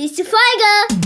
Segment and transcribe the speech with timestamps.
[0.00, 1.02] Nächste Folge.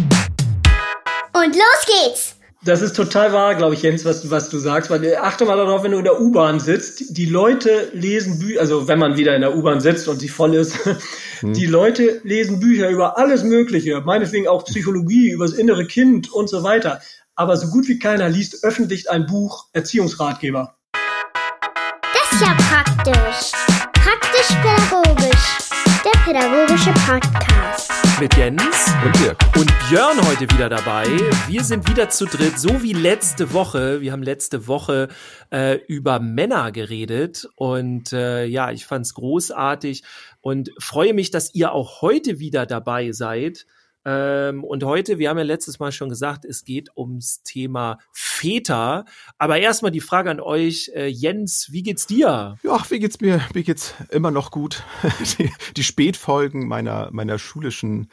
[1.33, 2.37] Und los geht's.
[2.65, 4.89] Das ist total wahr, glaube ich, Jens, was, was du sagst.
[4.89, 8.61] Weil äh, achte mal darauf, wenn du in der U-Bahn sitzt, die Leute lesen Bücher,
[8.61, 10.79] also wenn man wieder in der U-Bahn sitzt und sie voll ist,
[11.41, 11.55] hm.
[11.55, 16.49] die Leute lesen Bücher über alles Mögliche, meinetwegen auch Psychologie, über das innere Kind und
[16.49, 17.01] so weiter.
[17.35, 20.77] Aber so gut wie keiner liest öffentlich ein Buch Erziehungsratgeber.
[20.93, 23.51] Das ist ja praktisch.
[23.93, 25.59] Praktisch-pädagogisch.
[26.05, 31.07] Der pädagogische Podcast mit Jens und Dirk und Björn heute wieder dabei.
[31.49, 34.01] Wir sind wieder zu dritt, so wie letzte Woche.
[34.01, 35.09] Wir haben letzte Woche
[35.51, 40.05] äh, über Männer geredet und äh, ja, ich fand's großartig
[40.41, 43.67] und freue mich, dass ihr auch heute wieder dabei seid.
[44.05, 49.07] Ähm, und heute, wir haben ja letztes Mal schon gesagt, es geht ums Thema Väter.
[49.39, 52.59] Aber erstmal die Frage an euch, äh, Jens, wie geht's dir?
[52.63, 53.41] Ja, wie geht's mir?
[53.55, 54.83] Mir geht's immer noch gut.
[55.39, 58.11] die, die Spätfolgen meiner, meiner schulischen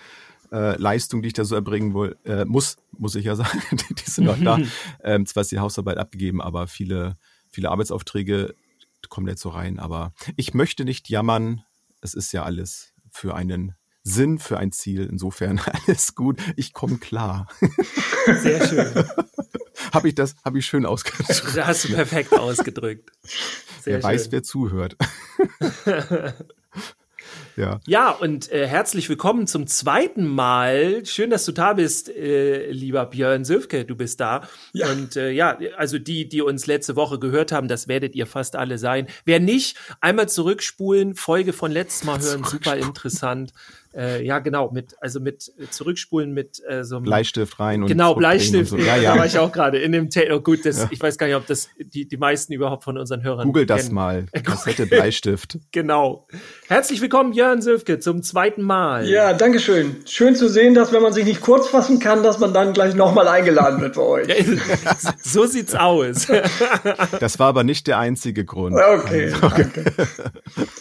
[0.51, 3.95] äh, Leistung, die ich da so erbringen will, äh, muss, muss ich ja sagen, die,
[3.95, 4.59] die sind noch da.
[5.03, 7.17] Ähm, zwar ist die Hausarbeit abgegeben, aber viele,
[7.49, 8.55] viele Arbeitsaufträge
[9.09, 9.79] kommen jetzt so rein.
[9.79, 11.63] Aber ich möchte nicht jammern.
[12.01, 15.07] Es ist ja alles für einen Sinn für ein Ziel.
[15.09, 16.39] Insofern alles gut.
[16.55, 17.47] Ich komme klar.
[18.41, 19.05] Sehr schön.
[19.93, 21.29] habe ich das, habe ich schön ausgedrückt.
[21.29, 23.11] Das hast du perfekt ausgedrückt.
[23.81, 24.03] Sehr wer schön.
[24.03, 24.95] weiß, wer zuhört.
[27.57, 27.79] Ja.
[27.85, 31.05] ja, und äh, herzlich willkommen zum zweiten Mal.
[31.05, 34.47] Schön, dass du da bist, äh, lieber Björn Söfke, du bist da.
[34.73, 34.89] Ja.
[34.91, 38.55] Und äh, ja, also die, die uns letzte Woche gehört haben, das werdet ihr fast
[38.55, 39.07] alle sein.
[39.25, 43.51] Wer nicht, einmal zurückspulen, Folge von letztes Mal hören, super interessant.
[43.93, 47.89] Äh, ja, genau, mit, also mit äh, Zurückspulen mit äh, so einem Bleistift rein und
[47.89, 48.85] Genau, Bleistift, und so.
[48.85, 49.13] ja, ja.
[49.13, 50.87] da war ich auch gerade in dem Te oh, gut, das, ja.
[50.91, 53.83] ich weiß gar nicht, ob das die, die meisten überhaupt von unseren Hörern Google das
[53.83, 53.95] kennen.
[53.95, 54.25] mal.
[54.43, 55.59] Kassette Bleistift.
[55.73, 56.25] genau.
[56.69, 59.09] Herzlich willkommen, Jörn Söfke, zum zweiten Mal.
[59.09, 59.97] Ja, danke schön.
[60.05, 62.95] Schön zu sehen, dass wenn man sich nicht kurz fassen kann, dass man dann gleich
[62.95, 64.27] nochmal eingeladen wird bei euch.
[65.21, 66.27] so sieht's aus.
[67.19, 68.73] das war aber nicht der einzige Grund.
[68.73, 69.65] Okay, okay.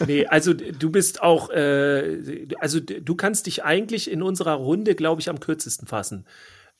[0.06, 5.20] nee, also du bist auch, äh, also du kannst dich eigentlich in unserer Runde, glaube
[5.20, 6.26] ich, am kürzesten fassen.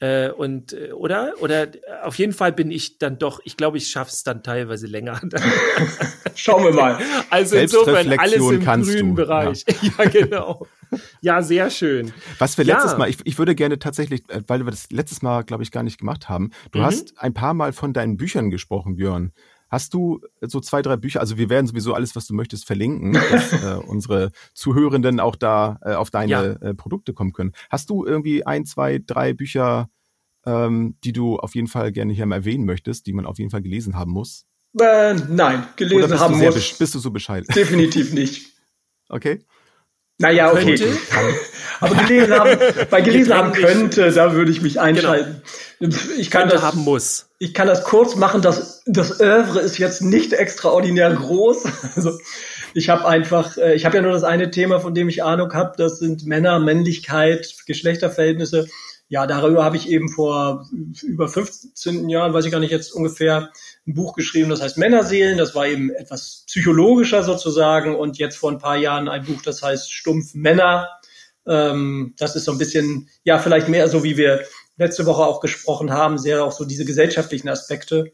[0.01, 1.69] Äh, und äh, oder oder
[2.03, 5.21] auf jeden Fall bin ich dann doch, ich glaube, ich schaffe es dann teilweise länger.
[6.35, 6.99] Schauen wir mal.
[7.29, 9.15] Also insofern alles im grünen du.
[9.15, 9.65] Bereich.
[9.83, 9.91] Ja.
[9.99, 10.11] ja.
[10.11, 10.67] genau.
[11.21, 12.15] Ja, sehr schön.
[12.39, 12.99] Was wir letztes ja.
[12.99, 15.83] Mal, ich, ich würde gerne tatsächlich, äh, weil wir das letztes Mal, glaube ich, gar
[15.83, 16.51] nicht gemacht haben.
[16.73, 16.85] Du mhm.
[16.85, 19.33] hast ein paar Mal von deinen Büchern gesprochen, Björn.
[19.71, 23.13] Hast du so zwei, drei Bücher, also wir werden sowieso alles, was du möchtest, verlinken,
[23.13, 26.43] dass äh, unsere Zuhörenden auch da äh, auf deine ja.
[26.45, 27.53] äh, Produkte kommen können.
[27.71, 29.89] Hast du irgendwie ein, zwei, drei Bücher,
[30.45, 33.51] ähm, die du auf jeden Fall gerne hier mal erwähnen möchtest, die man auf jeden
[33.51, 34.45] Fall gelesen haben muss?
[34.79, 36.79] Äh, nein, gelesen haben muss.
[36.79, 37.45] Bist du so Bescheid?
[37.55, 38.51] Definitiv nicht.
[39.13, 39.41] Okay.
[40.21, 40.77] Naja, okay.
[40.77, 40.99] Könnte.
[41.81, 42.59] Aber gelesen haben,
[42.91, 44.85] bei gelesen haben könnte, da würde ich mich genau.
[44.85, 45.43] einschalten.
[45.81, 45.97] Genau.
[46.19, 47.27] Ich kann könnte das haben muss.
[47.39, 48.43] Ich kann das kurz machen.
[48.43, 51.65] Das das Övre ist jetzt nicht extraordinär groß.
[51.97, 52.19] Also
[52.75, 55.53] ich habe einfach, äh, ich habe ja nur das eine Thema, von dem ich Ahnung
[55.55, 55.73] habe.
[55.79, 58.69] Das sind Männer, Männlichkeit, Geschlechterverhältnisse.
[59.09, 60.69] Ja, darüber habe ich eben vor
[61.03, 63.51] über 15 Jahren, weiß ich gar nicht jetzt ungefähr,
[63.87, 65.39] ein Buch geschrieben, das heißt Männerseelen.
[65.39, 67.95] Das war eben etwas psychologischer sozusagen.
[67.97, 70.89] Und jetzt vor ein paar Jahren ein Buch, das heißt Stumpf Männer.
[71.47, 74.45] Ähm, das ist so ein bisschen, ja, vielleicht mehr so, wie wir
[74.77, 78.13] letzte Woche auch gesprochen haben, sehr auch so diese gesellschaftlichen Aspekte.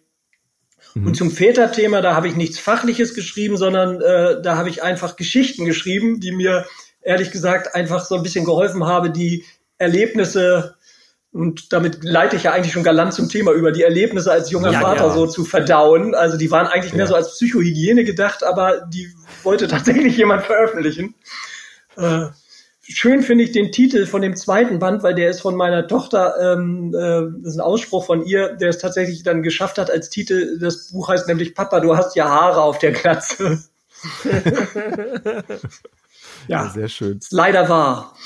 [0.94, 1.08] Mhm.
[1.08, 5.16] Und zum Väterthema, da habe ich nichts Fachliches geschrieben, sondern äh, da habe ich einfach
[5.16, 6.66] Geschichten geschrieben, die mir
[7.02, 9.44] ehrlich gesagt einfach so ein bisschen geholfen haben, die
[9.78, 10.76] Erlebnisse
[11.36, 14.72] und damit leite ich ja eigentlich schon galant zum Thema über die Erlebnisse als junger
[14.72, 15.10] ja, Vater ja.
[15.12, 16.14] so zu verdauen.
[16.14, 16.96] Also die waren eigentlich ja.
[16.96, 21.14] mehr so als Psychohygiene gedacht, aber die wollte tatsächlich jemand veröffentlichen.
[21.96, 22.28] Äh,
[22.80, 26.36] schön finde ich den Titel von dem zweiten Band, weil der ist von meiner Tochter,
[26.40, 30.08] ähm, äh, das ist ein Ausspruch von ihr, der es tatsächlich dann geschafft hat als
[30.08, 30.58] Titel.
[30.58, 33.62] Das Buch heißt nämlich Papa, du hast ja Haare auf der Glatze.
[36.48, 37.20] ja, sehr schön.
[37.30, 38.16] Leider wahr.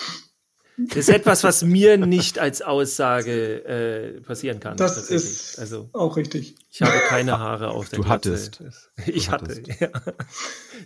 [0.88, 4.76] Das ist etwas, was mir nicht als Aussage äh, passieren kann.
[4.76, 6.54] Das ist also, auch richtig.
[6.70, 8.32] Ich habe keine Haare auf der Du Glatze.
[8.32, 8.90] hattest.
[9.06, 9.80] Ich du hatte, hattest.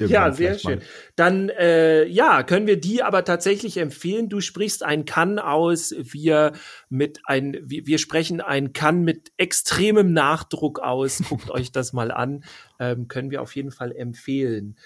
[0.00, 0.06] ja.
[0.06, 0.78] ja sehr schön.
[0.78, 0.86] Mal.
[1.16, 4.28] Dann, äh, ja, können wir die aber tatsächlich empfehlen.
[4.28, 5.94] Du sprichst ein Kann aus.
[5.98, 6.52] Wir
[6.88, 11.22] mit ein, wir, wir sprechen ein Kann mit extremem Nachdruck aus.
[11.28, 12.44] Guckt euch das mal an.
[12.80, 14.76] Ähm, können wir auf jeden Fall empfehlen.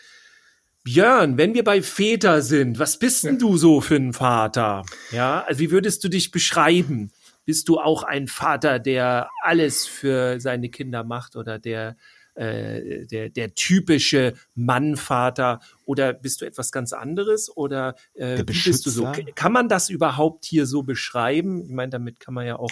[0.88, 4.84] Björn, wenn wir bei Väter sind, was bist denn du so für ein Vater?
[5.12, 7.12] Ja, also wie würdest du dich beschreiben?
[7.44, 11.96] Bist du auch ein Vater, der alles für seine Kinder macht oder der
[12.36, 18.86] äh, der, der typische Mannvater oder bist du etwas ganz anderes oder äh, wie bist
[18.86, 19.12] du so?
[19.34, 21.64] Kann man das überhaupt hier so beschreiben?
[21.66, 22.70] Ich meine, damit kann man ja auch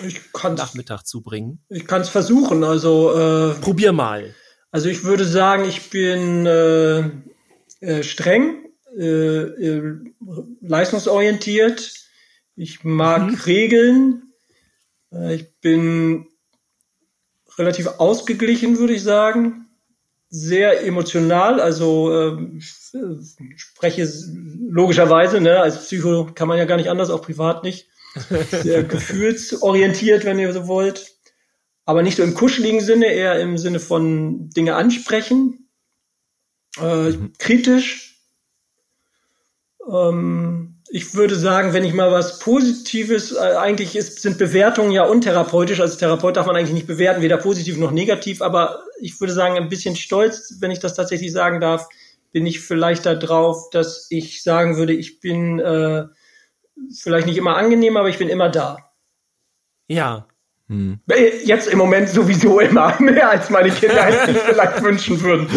[0.56, 1.58] Nachmittag zubringen.
[1.68, 4.34] Ich kann es versuchen, also äh, probier mal.
[4.70, 6.46] Also ich würde sagen, ich bin
[7.80, 9.94] äh, streng, äh, äh
[10.60, 11.92] leistungsorientiert.
[12.56, 13.34] Ich mag mhm.
[13.34, 14.22] Regeln.
[15.12, 16.26] Äh, ich bin
[17.58, 19.66] relativ ausgeglichen, würde ich sagen.
[20.28, 22.60] Sehr emotional, also äh,
[23.56, 24.08] spreche
[24.68, 27.88] logischerweise, ne, als Psycho kann man ja gar nicht anders, auch privat nicht.
[28.50, 31.14] Sehr gefühlsorientiert, wenn ihr so wollt.
[31.84, 35.65] Aber nicht so im kuscheligen Sinne, eher im Sinne von Dinge ansprechen.
[36.78, 37.32] Äh, mhm.
[37.38, 38.20] Kritisch.
[39.90, 45.04] Ähm, ich würde sagen, wenn ich mal was Positives, äh, eigentlich ist, sind Bewertungen ja
[45.04, 45.80] untherapeutisch.
[45.80, 48.40] Als Therapeut darf man eigentlich nicht bewerten, weder positiv noch negativ.
[48.40, 51.88] Aber ich würde sagen, ein bisschen stolz, wenn ich das tatsächlich sagen darf,
[52.32, 56.04] bin ich vielleicht da drauf, dass ich sagen würde, ich bin äh,
[56.94, 58.78] vielleicht nicht immer angenehm, aber ich bin immer da.
[59.88, 60.26] Ja.
[60.68, 60.98] Hm.
[61.44, 65.48] Jetzt im Moment sowieso immer mehr, als meine Kinder es sich vielleicht wünschen würden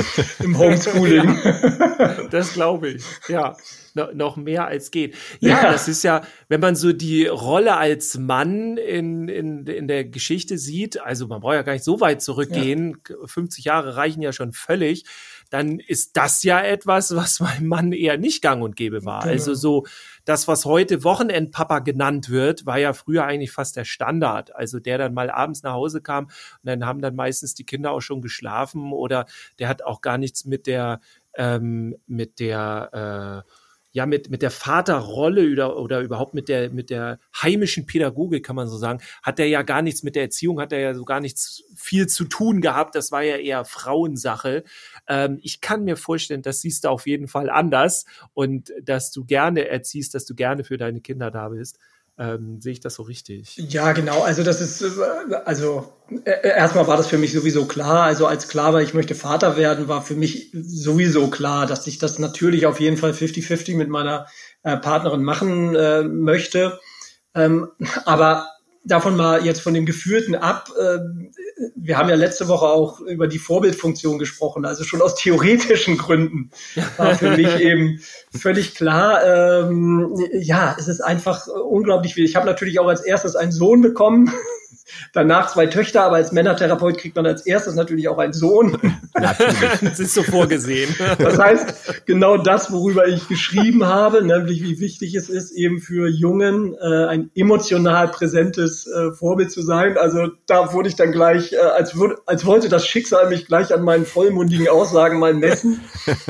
[0.44, 1.38] im Homeschooling.
[2.30, 3.56] Das glaube ich, ja
[3.94, 5.16] no, noch mehr als geht.
[5.40, 9.88] Ja, ja, das ist ja, wenn man so die Rolle als Mann in, in, in
[9.88, 13.16] der Geschichte sieht, also man braucht ja gar nicht so weit zurückgehen, ja.
[13.26, 15.06] 50 Jahre reichen ja schon völlig,
[15.50, 19.22] dann ist das ja etwas, was meinem Mann eher nicht gang und gäbe war.
[19.22, 19.34] Genau.
[19.34, 19.86] Also so
[20.26, 24.56] das, was heute Wochenendpapa genannt wird, war ja früher eigentlich fast der Standard.
[24.56, 26.32] Also der dann mal abends nach Hause kam und
[26.64, 29.26] dann haben dann meistens die Kinder auch schon geschlafen oder
[29.58, 31.00] der hat auch gar nichts mit der
[31.36, 33.52] ähm, mit der äh,
[33.92, 38.56] ja mit, mit der Vaterrolle oder, oder überhaupt mit der, mit der heimischen Pädagogik, kann
[38.56, 41.06] man so sagen, hat er ja gar nichts mit der Erziehung, hat er ja so
[41.06, 42.96] gar nichts viel zu tun gehabt.
[42.96, 44.64] Das war ja eher Frauensache.
[45.08, 49.26] Ähm, ich kann mir vorstellen, das siehst du auf jeden Fall anders und dass du
[49.26, 51.80] gerne erziehst, dass du gerne für deine Kinder da bist.
[52.22, 53.56] Ähm, sehe ich das so richtig?
[53.56, 54.24] Ja, genau.
[54.24, 55.94] Also das ist, äh, also
[56.26, 58.04] äh, erstmal war das für mich sowieso klar.
[58.04, 61.98] Also als klar war, ich möchte Vater werden, war für mich sowieso klar, dass ich
[61.98, 64.28] das natürlich auf jeden Fall 50-50 mit meiner
[64.64, 66.78] äh, Partnerin machen äh, möchte.
[67.34, 67.70] Ähm,
[68.04, 68.50] aber
[68.90, 70.70] davon mal jetzt von dem Geführten ab.
[70.80, 71.00] Äh,
[71.76, 76.52] wir haben ja letzte Woche auch über die Vorbildfunktion gesprochen, also schon aus theoretischen Gründen
[76.98, 78.02] war für mich eben
[78.38, 79.24] völlig klar,
[79.70, 82.26] ähm, ja, es ist einfach unglaublich viel.
[82.26, 84.32] Ich habe natürlich auch als erstes einen Sohn bekommen
[85.14, 88.78] danach zwei Töchter, aber als Männertherapeut kriegt man als erstes natürlich auch einen Sohn.
[89.14, 89.60] Natürlich.
[89.82, 90.96] das ist so vorgesehen.
[91.18, 96.08] Das heißt, genau das, worüber ich geschrieben habe, nämlich wie wichtig es ist, eben für
[96.08, 99.98] Jungen äh, ein emotional präsentes äh, Vorbild zu sein.
[99.98, 103.74] Also da wurde ich dann gleich, äh, als, würde, als wollte das Schicksal mich gleich
[103.74, 105.82] an meinen vollmundigen Aussagen mal messen.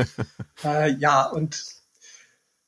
[0.64, 1.79] äh, ja, und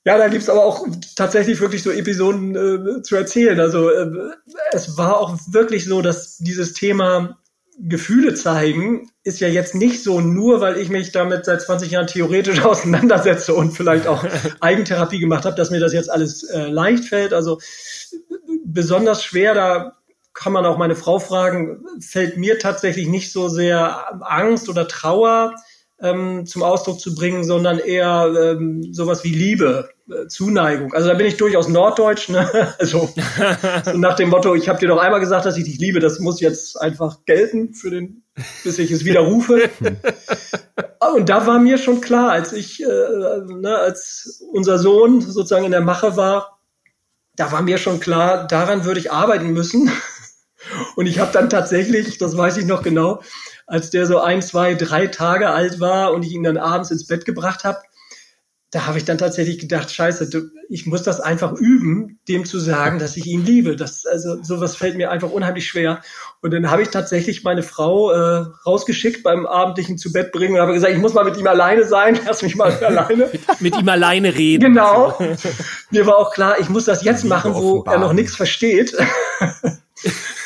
[0.03, 3.59] ja, da gibt's aber auch tatsächlich wirklich so Episoden äh, zu erzählen.
[3.59, 4.31] Also äh,
[4.71, 7.37] es war auch wirklich so, dass dieses Thema
[7.77, 12.07] Gefühle zeigen ist ja jetzt nicht so nur, weil ich mich damit seit 20 Jahren
[12.07, 14.25] theoretisch auseinandersetze und vielleicht auch
[14.59, 17.33] Eigentherapie gemacht habe, dass mir das jetzt alles äh, leicht fällt.
[17.33, 17.59] Also
[18.65, 19.97] besonders schwer, da
[20.33, 25.55] kann man auch meine Frau fragen, fällt mir tatsächlich nicht so sehr Angst oder Trauer
[26.01, 30.93] ähm, zum Ausdruck zu bringen, sondern eher ähm, sowas wie Liebe, äh, Zuneigung.
[30.93, 32.49] Also da bin ich durchaus norddeutsch, ne?
[32.79, 33.09] Also
[33.85, 36.19] so nach dem Motto, ich habe dir doch einmal gesagt, dass ich dich liebe, das
[36.19, 38.23] muss jetzt einfach gelten für den,
[38.63, 39.69] bis ich es wieder rufe.
[41.13, 45.71] Und da war mir schon klar, als ich, äh, ne, als unser Sohn sozusagen in
[45.71, 46.59] der Mache war,
[47.35, 49.91] da war mir schon klar, daran würde ich arbeiten müssen.
[50.95, 53.21] Und ich habe dann tatsächlich, das weiß ich noch genau,
[53.67, 57.07] als der so ein, zwei, drei Tage alt war und ich ihn dann abends ins
[57.07, 57.79] Bett gebracht habe,
[58.71, 62.57] da habe ich dann tatsächlich gedacht, scheiße, du, ich muss das einfach üben, dem zu
[62.57, 63.75] sagen, dass ich ihn liebe.
[63.75, 66.01] Das, also sowas fällt mir einfach unheimlich schwer.
[66.41, 70.61] Und dann habe ich tatsächlich meine Frau äh, rausgeschickt beim abendlichen zu Bett bringen und
[70.61, 73.29] habe gesagt, ich muss mal mit ihm alleine sein, lass mich mal alleine.
[73.59, 74.73] mit ihm alleine reden.
[74.73, 75.19] Genau.
[75.89, 78.95] Mir war auch klar, ich muss das jetzt machen, wo er noch nichts versteht.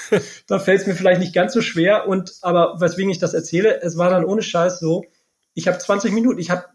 [0.47, 2.07] da fällt es mir vielleicht nicht ganz so schwer.
[2.07, 5.05] Und aber weswegen ich das erzähle, es war dann ohne Scheiß so,
[5.53, 6.65] ich habe 20 Minuten, ich habe,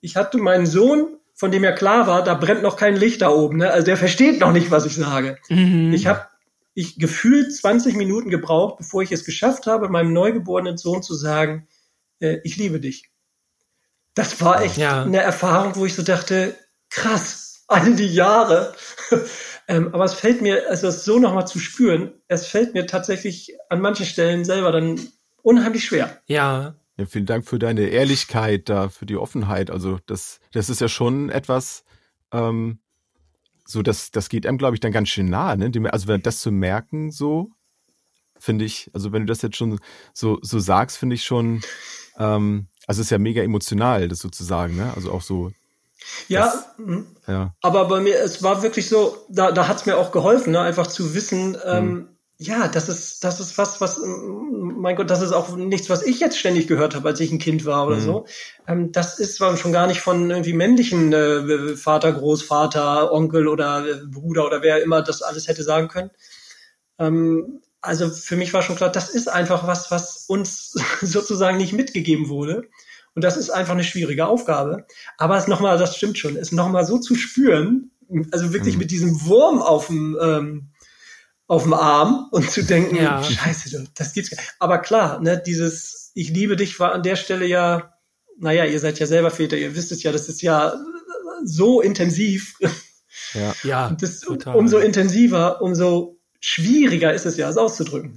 [0.00, 3.28] ich hatte meinen Sohn, von dem ja klar war, da brennt noch kein Licht da
[3.28, 3.70] oben, ne?
[3.70, 5.36] Also der versteht noch nicht, was ich sage.
[5.48, 5.92] Mhm.
[5.92, 6.26] Ich habe
[6.74, 11.68] ich gefühlt 20 Minuten gebraucht, bevor ich es geschafft habe, meinem neugeborenen Sohn zu sagen,
[12.20, 13.10] äh, ich liebe dich.
[14.14, 15.02] Das war echt ja.
[15.02, 16.56] eine Erfahrung, wo ich so dachte,
[16.90, 18.74] krass, all die Jahre
[19.68, 23.56] ähm, aber es fällt mir, also es so nochmal zu spüren, es fällt mir tatsächlich
[23.68, 25.00] an manchen Stellen selber dann
[25.42, 26.20] unheimlich schwer.
[26.26, 29.70] Ja, Ja, vielen Dank für deine Ehrlichkeit da, für die Offenheit.
[29.70, 31.84] Also das, das ist ja schon etwas,
[32.32, 32.78] ähm,
[33.64, 35.56] so das, das geht einem, glaube ich, dann ganz schön nahe.
[35.56, 35.72] Ne?
[35.90, 37.50] Also wenn das zu merken, so
[38.38, 39.80] finde ich, also wenn du das jetzt schon
[40.12, 41.62] so, so sagst, finde ich schon,
[42.18, 44.92] ähm, also es ist ja mega emotional, das sozusagen, ne?
[44.94, 45.52] Also auch so.
[46.28, 47.06] Ja, das, mhm.
[47.26, 47.54] ja.
[47.60, 50.60] aber bei mir, es war wirklich so, da, da hat es mir auch geholfen, ne?
[50.60, 52.08] einfach zu wissen, ähm, mhm.
[52.38, 54.00] ja, das ist, das ist was, was,
[54.84, 57.38] mein Gott, das ist auch nichts, was ich jetzt ständig gehört habe, als ich ein
[57.38, 58.00] Kind war oder mhm.
[58.00, 58.26] so.
[58.66, 63.86] Ähm, das ist zwar schon gar nicht von irgendwie männlichen äh, Vater, Großvater, Onkel oder
[63.86, 66.10] äh, Bruder oder wer immer das alles hätte sagen können.
[66.98, 70.72] Ähm, also für mich war schon klar, das ist einfach was, was uns
[71.02, 72.68] sozusagen nicht mitgegeben wurde.
[73.14, 74.86] Und das ist einfach eine schwierige Aufgabe.
[75.18, 77.92] Aber es nochmal, das stimmt schon, es nochmal so zu spüren,
[78.32, 78.80] also wirklich mhm.
[78.80, 80.70] mit diesem Wurm auf dem, ähm,
[81.46, 83.22] auf dem Arm und zu denken, ja.
[83.22, 84.34] scheiße, das geht's.
[84.58, 87.94] Aber klar, ne, dieses Ich liebe dich war an der Stelle ja,
[88.38, 90.74] naja, ihr seid ja selber Väter, ihr wisst es ja, das ist ja
[91.44, 92.56] so intensiv.
[93.32, 94.56] Ja, ja das, total.
[94.56, 98.16] Umso intensiver, umso schwieriger ist es ja, es auszudrücken.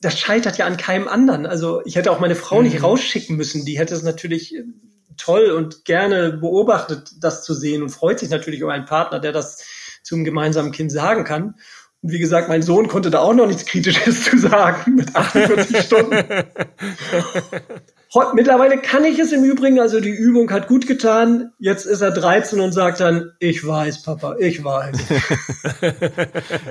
[0.00, 1.46] Das scheitert ja an keinem anderen.
[1.46, 2.64] Also ich hätte auch meine Frau mhm.
[2.64, 3.64] nicht rausschicken müssen.
[3.64, 4.64] Die hätte es natürlich äh,
[5.16, 9.32] toll und gerne beobachtet, das zu sehen und freut sich natürlich über einen Partner, der
[9.32, 9.64] das
[10.02, 11.56] zum gemeinsamen Kind sagen kann.
[12.00, 15.78] Und wie gesagt, mein Sohn konnte da auch noch nichts Kritisches zu sagen mit 48
[15.84, 16.24] Stunden.
[18.34, 21.52] Mittlerweile kann ich es im Übrigen, also die Übung hat gut getan.
[21.58, 24.96] Jetzt ist er 13 und sagt dann, ich weiß, Papa, ich weiß.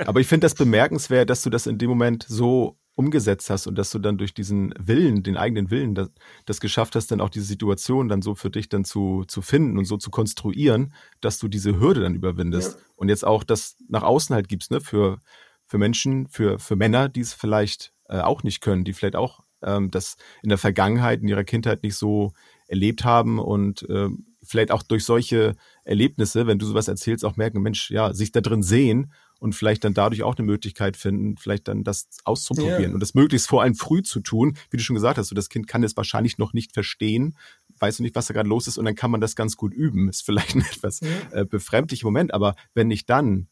[0.08, 3.78] Aber ich finde das bemerkenswert, dass du das in dem Moment so umgesetzt hast und
[3.78, 6.10] dass du dann durch diesen Willen, den eigenen Willen, das,
[6.46, 9.78] das geschafft hast, dann auch diese Situation dann so für dich dann zu, zu finden
[9.78, 12.74] und so zu konstruieren, dass du diese Hürde dann überwindest.
[12.74, 12.86] Ja.
[12.96, 15.20] Und jetzt auch das nach außen halt gibst, ne, für,
[15.68, 19.42] für Menschen, für, für Männer, die es vielleicht äh, auch nicht können, die vielleicht auch
[19.62, 22.34] ähm, das in der Vergangenheit, in ihrer Kindheit nicht so
[22.68, 27.62] erlebt haben und ähm, vielleicht auch durch solche Erlebnisse, wenn du sowas erzählst, auch merken,
[27.62, 31.68] Mensch, ja, sich da drin sehen und vielleicht dann dadurch auch eine Möglichkeit finden, vielleicht
[31.68, 32.94] dann das auszuprobieren ja.
[32.94, 34.58] und das möglichst vor allem früh zu tun.
[34.70, 37.38] Wie du schon gesagt hast, so das Kind kann es wahrscheinlich noch nicht verstehen,
[37.80, 40.10] weiß nicht, was da gerade los ist und dann kann man das ganz gut üben.
[40.10, 41.42] Ist vielleicht ein etwas ja.
[41.42, 43.48] äh, befremdlicher Moment, aber wenn nicht dann,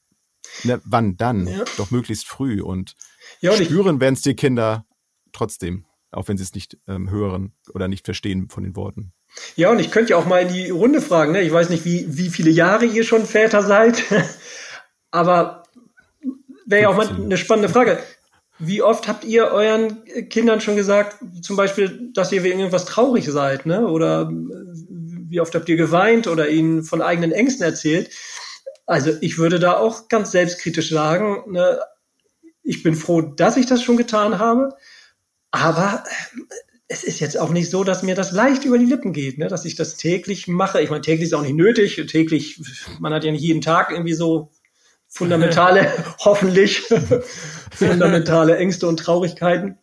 [0.63, 1.47] ne, wann dann?
[1.47, 1.63] Ja.
[1.77, 2.95] Doch möglichst früh und,
[3.41, 4.85] ja, und spüren werden es die Kinder
[5.31, 9.13] trotzdem auch wenn sie es nicht ähm, hören oder nicht verstehen von den Worten.
[9.55, 11.41] Ja, und ich könnte ja auch mal in die Runde fragen, ne?
[11.41, 14.03] ich weiß nicht, wie, wie viele Jahre ihr schon Väter seid,
[15.11, 15.63] aber
[16.65, 17.99] wäre ja auch mal eine spannende Frage.
[18.57, 23.25] Wie oft habt ihr euren Kindern schon gesagt, zum Beispiel, dass ihr wegen irgendwas traurig
[23.25, 23.85] seid, ne?
[23.87, 28.09] Oder wie oft habt ihr geweint oder ihnen von eigenen Ängsten erzählt?
[28.85, 31.79] Also ich würde da auch ganz selbstkritisch sagen, ne?
[32.63, 34.69] ich bin froh, dass ich das schon getan habe.
[35.51, 36.39] Aber äh,
[36.87, 39.47] es ist jetzt auch nicht so, dass mir das leicht über die Lippen geht, ne?
[39.47, 40.81] dass ich das täglich mache.
[40.81, 41.95] Ich meine, täglich ist auch nicht nötig.
[42.07, 42.61] Täglich,
[42.99, 44.51] man hat ja nicht jeden Tag irgendwie so
[45.15, 46.83] fundamentale, hoffentlich
[47.71, 49.77] fundamentale Ängste und Traurigkeiten.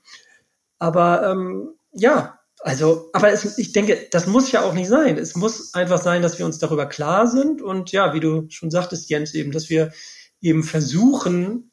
[0.78, 5.18] Aber ähm, ja, also, aber es, ich denke, das muss ja auch nicht sein.
[5.18, 8.70] Es muss einfach sein, dass wir uns darüber klar sind und ja, wie du schon
[8.70, 9.92] sagtest, Jens, eben, dass wir
[10.40, 11.72] eben versuchen,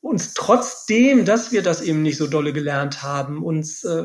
[0.00, 4.04] uns trotzdem, dass wir das eben nicht so dolle gelernt haben, uns äh,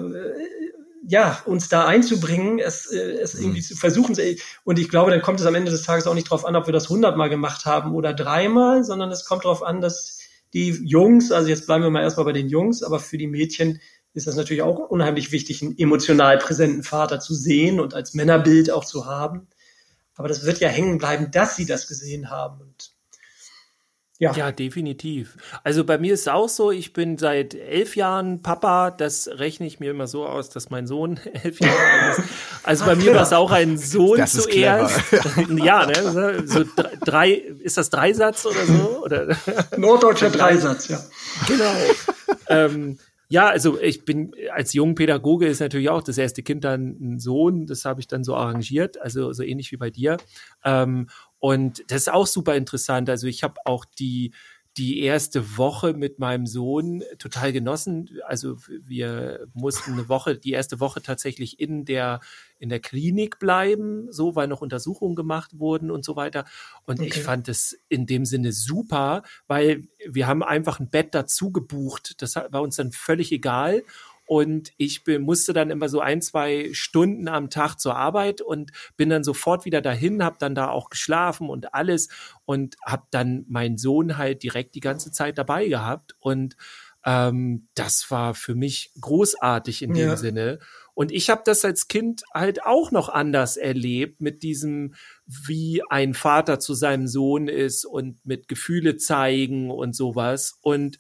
[1.08, 3.42] ja uns da einzubringen, es, äh, es mhm.
[3.42, 4.16] irgendwie zu versuchen.
[4.64, 6.68] Und ich glaube, dann kommt es am Ende des Tages auch nicht darauf an, ob
[6.68, 10.20] wir das hundertmal gemacht haben oder dreimal, sondern es kommt darauf an, dass
[10.54, 13.82] die Jungs, also jetzt bleiben wir mal erstmal bei den Jungs, aber für die Mädchen
[14.14, 18.72] ist das natürlich auch unheimlich wichtig, einen emotional präsenten Vater zu sehen und als Männerbild
[18.72, 19.48] auch zu haben.
[20.16, 22.62] Aber das wird ja hängen bleiben, dass sie das gesehen haben.
[22.62, 22.95] Und
[24.18, 24.32] ja.
[24.34, 25.36] ja, definitiv.
[25.64, 28.92] Also bei mir ist es auch so, ich bin seit elf Jahren Papa.
[28.92, 32.30] Das rechne ich mir immer so aus, dass mein Sohn elf Jahre alt ist.
[32.64, 35.02] Also bei mir war es auch ein Sohn das zuerst.
[35.58, 36.44] ja, ne?
[36.46, 36.64] So
[37.04, 39.04] drei, ist das Dreisatz oder so?
[39.04, 39.38] Oder?
[39.78, 41.00] Norddeutscher Dreisatz, ja.
[41.48, 41.74] Genau.
[42.48, 42.98] ähm,
[43.36, 47.68] ja, also ich bin als Jungpädagoge ist natürlich auch das erste Kind dann ein Sohn.
[47.68, 50.16] Das habe ich dann so arrangiert, also so ähnlich wie bei dir.
[50.64, 53.10] Ähm, und das ist auch super interessant.
[53.10, 54.34] Also ich habe auch die
[54.78, 58.10] die erste Woche mit meinem Sohn total genossen.
[58.26, 62.20] Also wir mussten eine Woche, die erste Woche tatsächlich in der,
[62.60, 66.44] in der Klinik bleiben, so, weil noch Untersuchungen gemacht wurden und so weiter.
[66.86, 67.08] Und okay.
[67.08, 72.22] ich fand es in dem Sinne super, weil wir haben einfach ein Bett dazu gebucht.
[72.22, 73.84] Das war uns dann völlig egal.
[74.26, 78.72] Und ich bin, musste dann immer so ein, zwei Stunden am Tag zur Arbeit und
[78.98, 82.10] bin dann sofort wieder dahin, habe dann da auch geschlafen und alles
[82.46, 86.16] und habe dann meinen Sohn halt direkt die ganze Zeit dabei gehabt.
[86.20, 86.56] Und
[87.08, 90.18] Ähm, das war für mich großartig in dem Ja.
[90.18, 90.58] Sinne.
[90.96, 94.96] Und ich habe das als Kind halt auch noch anders erlebt mit diesem,
[95.28, 100.58] wie ein Vater zu seinem Sohn ist und mit Gefühle zeigen und sowas.
[100.64, 100.98] Und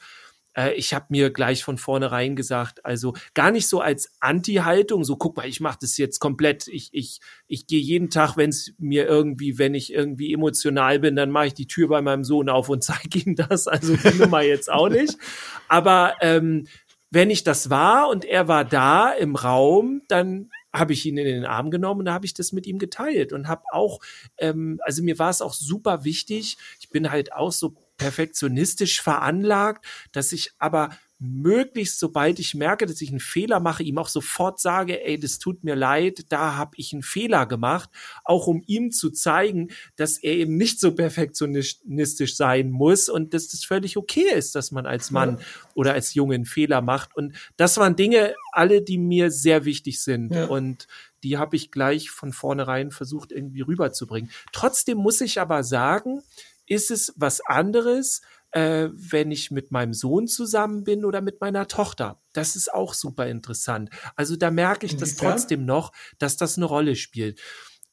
[0.55, 5.15] äh, ich habe mir gleich von vornherein gesagt, also gar nicht so als Anti-Haltung, so
[5.15, 8.73] guck mal, ich mache das jetzt komplett, ich, ich, ich gehe jeden Tag, wenn es
[8.77, 12.49] mir irgendwie, wenn ich irgendwie emotional bin, dann mache ich die Tür bei meinem Sohn
[12.49, 13.67] auf und zeige ihm das.
[13.67, 15.17] Also die Nummer jetzt auch nicht.
[15.67, 16.67] Aber ähm,
[17.11, 21.25] wenn ich das war und er war da im Raum, dann habe ich ihn in
[21.25, 23.99] den Arm genommen und habe ich das mit ihm geteilt und habe auch,
[24.37, 26.57] ähm, also mir war es auch super wichtig.
[26.79, 32.99] Ich bin halt auch so perfektionistisch veranlagt, dass ich aber möglichst, sobald ich merke, dass
[33.01, 36.71] ich einen Fehler mache, ihm auch sofort sage, ey, das tut mir leid, da habe
[36.75, 37.89] ich einen Fehler gemacht,
[38.25, 43.47] auch um ihm zu zeigen, dass er eben nicht so perfektionistisch sein muss und dass
[43.47, 45.39] das völlig okay ist, dass man als Mann
[45.73, 47.15] oder als Junge einen Fehler macht.
[47.15, 50.33] Und das waren Dinge, alle, die mir sehr wichtig sind.
[50.33, 50.47] Ja.
[50.47, 50.87] Und
[51.23, 54.29] die habe ich gleich von vornherein versucht, irgendwie rüberzubringen.
[54.51, 56.21] Trotzdem muss ich aber sagen,
[56.67, 61.67] ist es was anderes, äh, wenn ich mit meinem Sohn zusammen bin oder mit meiner
[61.67, 62.21] Tochter.
[62.33, 63.89] Das ist auch super interessant.
[64.15, 65.31] Also da merke ich das Inwiefern?
[65.31, 67.39] trotzdem noch, dass das eine Rolle spielt.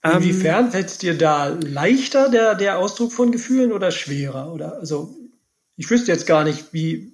[0.04, 4.52] Ähm, Inwiefern fällt es dir da leichter, der, der Ausdruck von Gefühlen oder schwerer?
[4.52, 5.16] Oder also
[5.76, 7.11] ich wüsste jetzt gar nicht, wie.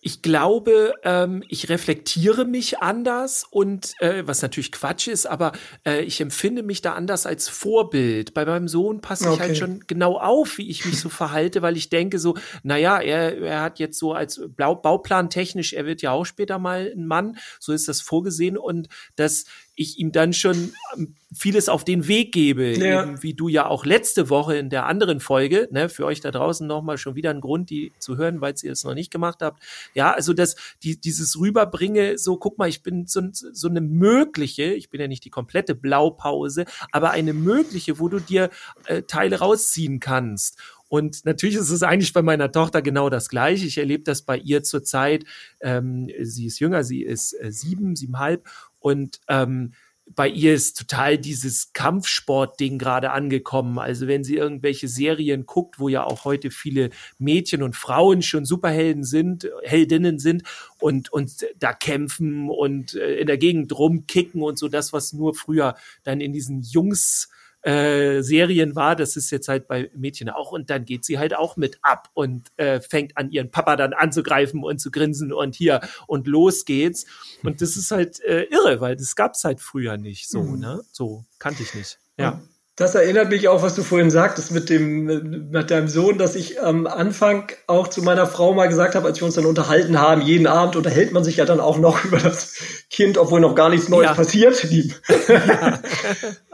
[0.00, 5.50] Ich glaube, ähm, ich reflektiere mich anders und äh, was natürlich Quatsch ist, aber
[5.84, 8.32] äh, ich empfinde mich da anders als Vorbild.
[8.32, 9.40] Bei meinem Sohn passe ich Okay.
[9.40, 13.38] halt schon genau auf, wie ich mich so verhalte, weil ich denke so, naja, er,
[13.42, 17.04] er hat jetzt so als Blau, Bauplan technisch, er wird ja auch später mal ein
[17.06, 19.46] Mann, so ist das vorgesehen und dass
[19.78, 23.04] ich ihm dann schon ähm, vieles auf den Weg gebe, Ja.
[23.04, 26.32] eben wie du ja auch letzte Woche in der anderen Folge, ne, für euch da
[26.32, 29.38] draußen nochmal schon wieder ein Grund, die zu hören, weil ihr es noch nicht gemacht
[29.40, 29.62] habt.
[29.94, 34.64] Ja, also das, die, dieses Rüberbringe, so guck mal, ich bin so, so eine mögliche,
[34.74, 38.50] ich bin ja nicht die komplette Blaupause, aber eine mögliche, wo du dir
[38.86, 40.58] äh, Teile rausziehen kannst.
[40.88, 43.66] Und natürlich ist es eigentlich bei meiner Tochter genau das Gleiche.
[43.66, 45.24] Ich erlebe das bei ihr zurzeit.
[45.60, 48.48] Ähm, sie ist jünger, sie ist äh, sieben, siebenhalb.
[48.80, 49.72] Und ähm,
[50.14, 53.78] bei ihr ist total dieses Kampfsport-Ding gerade angekommen.
[53.78, 58.44] Also wenn sie irgendwelche Serien guckt, wo ja auch heute viele Mädchen und Frauen schon
[58.44, 60.44] Superhelden sind, Heldinnen sind
[60.80, 65.34] und, und da kämpfen und äh, in der Gegend rumkicken und so das, was nur
[65.34, 67.28] früher dann in diesen Jungs
[67.68, 71.34] äh, Serien war, das ist jetzt halt bei Mädchen auch und dann geht sie halt
[71.36, 75.54] auch mit ab und äh, fängt an ihren Papa dann anzugreifen und zu grinsen und
[75.54, 77.04] hier und los geht's
[77.42, 80.58] und das ist halt äh, irre, weil das gab's halt früher nicht so, Mhm.
[80.60, 80.80] ne?
[80.92, 81.98] So kannte ich nicht.
[82.18, 82.40] Ja.
[82.78, 86.62] Das erinnert mich auch, was du vorhin sagtest mit dem mit deinem Sohn, dass ich
[86.62, 90.22] am Anfang auch zu meiner Frau mal gesagt habe, als wir uns dann unterhalten haben,
[90.22, 92.54] jeden Abend unterhält man sich ja dann auch noch über das
[92.88, 94.14] Kind, obwohl noch gar nichts Neues Ja.
[94.14, 94.62] passiert.
[94.70, 94.92] Die,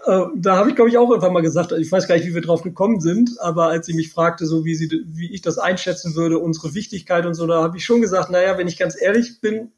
[0.07, 2.35] Äh, da habe ich, glaube ich, auch irgendwann mal gesagt, ich weiß gar nicht, wie
[2.35, 5.57] wir drauf gekommen sind, aber als sie mich fragte, so wie sie, wie ich das
[5.57, 9.01] einschätzen würde, unsere Wichtigkeit und so, da habe ich schon gesagt, naja, wenn ich ganz
[9.01, 9.73] ehrlich bin,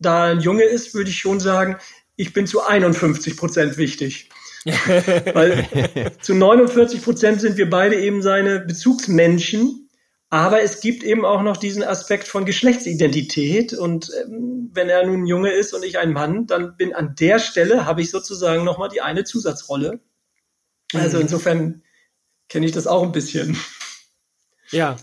[0.00, 1.76] da ein Junge ist, würde ich schon sagen,
[2.16, 4.30] ich bin zu 51 Prozent wichtig.
[5.34, 5.66] Weil
[6.20, 9.88] zu 49 Prozent sind wir beide eben seine Bezugsmenschen.
[10.30, 13.72] Aber es gibt eben auch noch diesen Aspekt von Geschlechtsidentität.
[13.72, 17.14] Und ähm, wenn er nun ein Junge ist und ich ein Mann, dann bin an
[17.18, 20.00] der Stelle, habe ich sozusagen nochmal die eine Zusatzrolle.
[20.94, 21.22] Also Mhm.
[21.22, 21.82] insofern
[22.48, 23.56] kenne ich das auch ein bisschen.
[24.70, 24.96] Ja.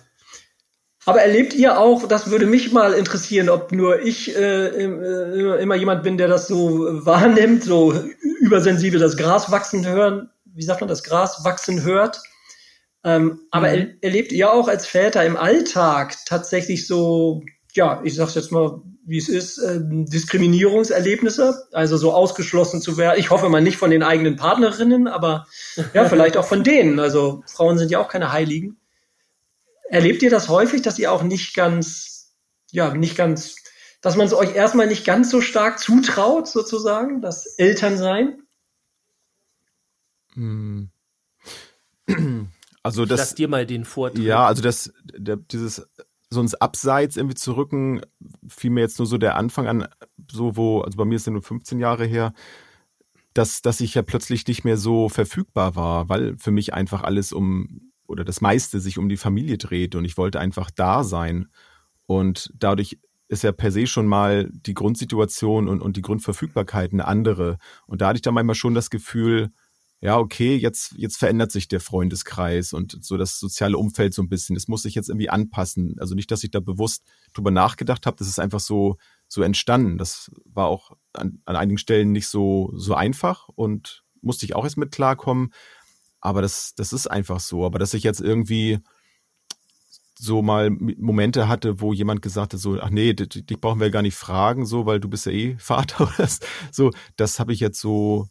[1.08, 5.76] Aber erlebt ihr auch, das würde mich mal interessieren, ob nur ich äh, äh, immer
[5.76, 7.94] jemand bin, der das so wahrnimmt, so
[8.46, 12.22] übersensibel das Gras wachsen hören, wie sagt man, das Gras wachsen hört.
[13.04, 13.76] Ähm, aber Mhm.
[14.02, 18.82] er, erlebt ihr auch als Väter im Alltag tatsächlich so, ja, ich sag's jetzt mal,
[19.08, 23.20] wie es ist, ähm, Diskriminierungserlebnisse, also so ausgeschlossen zu werden.
[23.20, 25.46] Ich hoffe mal nicht von den eigenen Partnerinnen, aber
[25.94, 27.00] ja, vielleicht auch von denen.
[27.00, 28.78] Also Frauen sind ja auch keine Heiligen.
[29.90, 32.34] Erlebt ihr das häufig, dass ihr auch nicht ganz,
[32.72, 33.58] ja, nicht ganz,
[34.06, 38.44] dass man es euch erstmal nicht ganz so stark zutraut, sozusagen, das Elternsein?
[40.34, 40.92] Hm.
[42.84, 44.24] Also Ich lass das, dir mal den Vortritt.
[44.24, 45.88] ja, also das, der, dieses
[46.30, 48.02] so ins Abseits irgendwie zu rücken,
[48.48, 49.88] fiel mir jetzt nur so der Anfang an,
[50.32, 52.36] so wo, also bei mir ist ja nur 15 Jahre her,
[53.34, 57.34] dass, dass ich ja plötzlich nicht mehr so verfügbar war, weil für mich einfach alles
[57.34, 61.48] um, oder das meiste sich um die Familie dreht und ich wollte einfach da sein.
[62.06, 67.06] Und dadurch ist ja per se schon mal die Grundsituation und, und die Grundverfügbarkeit eine
[67.06, 67.58] andere.
[67.88, 69.52] Und da hatte ich dann manchmal schon das Gefühl,
[70.02, 74.30] ja, okay, jetzt, jetzt verändert sich der Freundeskreis und so das soziale Umfeld so ein
[74.30, 74.54] bisschen.
[74.54, 75.96] Das muss sich jetzt irgendwie anpassen.
[76.00, 79.98] Also nicht, dass ich da bewusst drüber nachgedacht habe, das ist einfach so, so entstanden.
[79.98, 84.64] Das war auch an, an einigen Stellen nicht so, so einfach und musste ich auch
[84.64, 85.52] erst mit klarkommen.
[86.20, 87.66] Aber das, das ist einfach so.
[87.66, 88.80] Aber dass ich jetzt irgendwie
[90.18, 93.90] so mal Momente hatte, wo jemand gesagt hat, so, ach nee, dich, dich brauchen wir
[93.90, 96.28] gar nicht fragen, so, weil du bist ja eh Vater oder
[96.72, 98.28] so, das habe ich jetzt so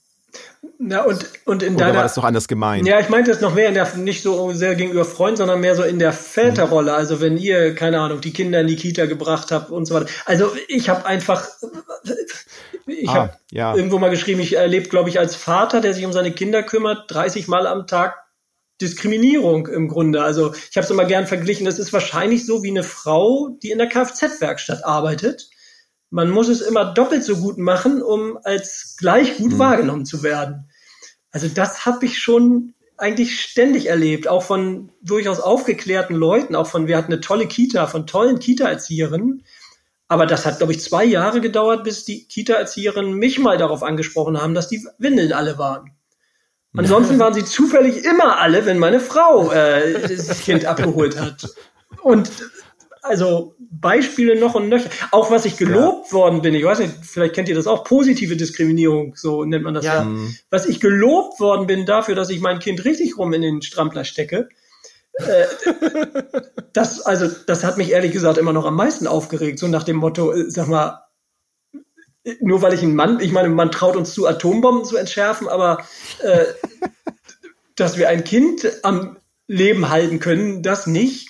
[0.79, 1.97] na, und, und in Oder deiner.
[1.99, 2.87] war das doch anders gemeint?
[2.87, 5.77] Ja, ich meinte es noch mehr in der, nicht so sehr gegenüber Freunden, sondern mehr
[5.77, 6.91] so in der Väterrolle.
[6.91, 6.97] Mhm.
[6.99, 10.07] Also wenn ihr, keine Ahnung, die Kinder in die Kita gebracht habt und so weiter.
[10.27, 11.47] Also ich habe einfach,
[12.87, 13.75] ich Ah, habe ja.
[13.75, 17.05] irgendwo mal geschrieben, ich erlebe, glaube ich, als Vater, der sich um seine Kinder kümmert,
[17.09, 18.17] 30 Mal am Tag
[18.81, 20.23] Diskriminierung im Grunde.
[20.23, 23.71] Also ich habe es immer gern verglichen, das ist wahrscheinlich so wie eine Frau, die
[23.71, 25.49] in der Kfz-Werkstatt arbeitet.
[26.11, 29.59] Man muss es immer doppelt so gut machen, um als gleich gut Mhm.
[29.59, 30.71] wahrgenommen zu werden.
[31.31, 36.87] Also das habe ich schon eigentlich ständig erlebt, auch von durchaus aufgeklärten Leuten, auch von,
[36.87, 39.45] wir hatten eine tolle Kita, von tollen Kita-Erzieherinnen.
[40.07, 44.41] Aber das hat, glaube ich, zwei Jahre gedauert, bis die Kita-Erzieherinnen mich mal darauf angesprochen
[44.41, 45.91] haben, dass die Windeln alle waren.
[46.77, 51.49] Ansonsten waren sie zufällig immer alle, wenn meine Frau äh, das Kind abgeholt hat.
[52.03, 52.31] Und
[53.05, 54.89] also Beispiele noch und nöcher.
[55.11, 58.37] Auch was ich gelobt worden bin, ich weiß nicht, vielleicht kennt ihr das auch, positive
[58.37, 59.97] Diskriminierung, so nennt man das Ja.
[59.97, 60.05] ja.
[60.05, 60.35] Mhm.
[60.51, 64.05] Was ich gelobt worden bin dafür, dass ich mein Kind richtig rum in den Strampler
[64.05, 64.49] stecke.
[65.15, 65.45] Äh,
[66.73, 69.97] das, also, das hat mich ehrlich gesagt immer noch am meisten aufgeregt, so nach dem
[69.97, 71.03] Motto, äh, sag mal,
[72.41, 75.87] nur weil ich ein Mann, ich meine, man traut uns zu, Atombomben zu entschärfen, aber
[76.21, 76.45] äh,
[77.77, 81.29] dass wir ein Kind am Leben halten können, das nicht.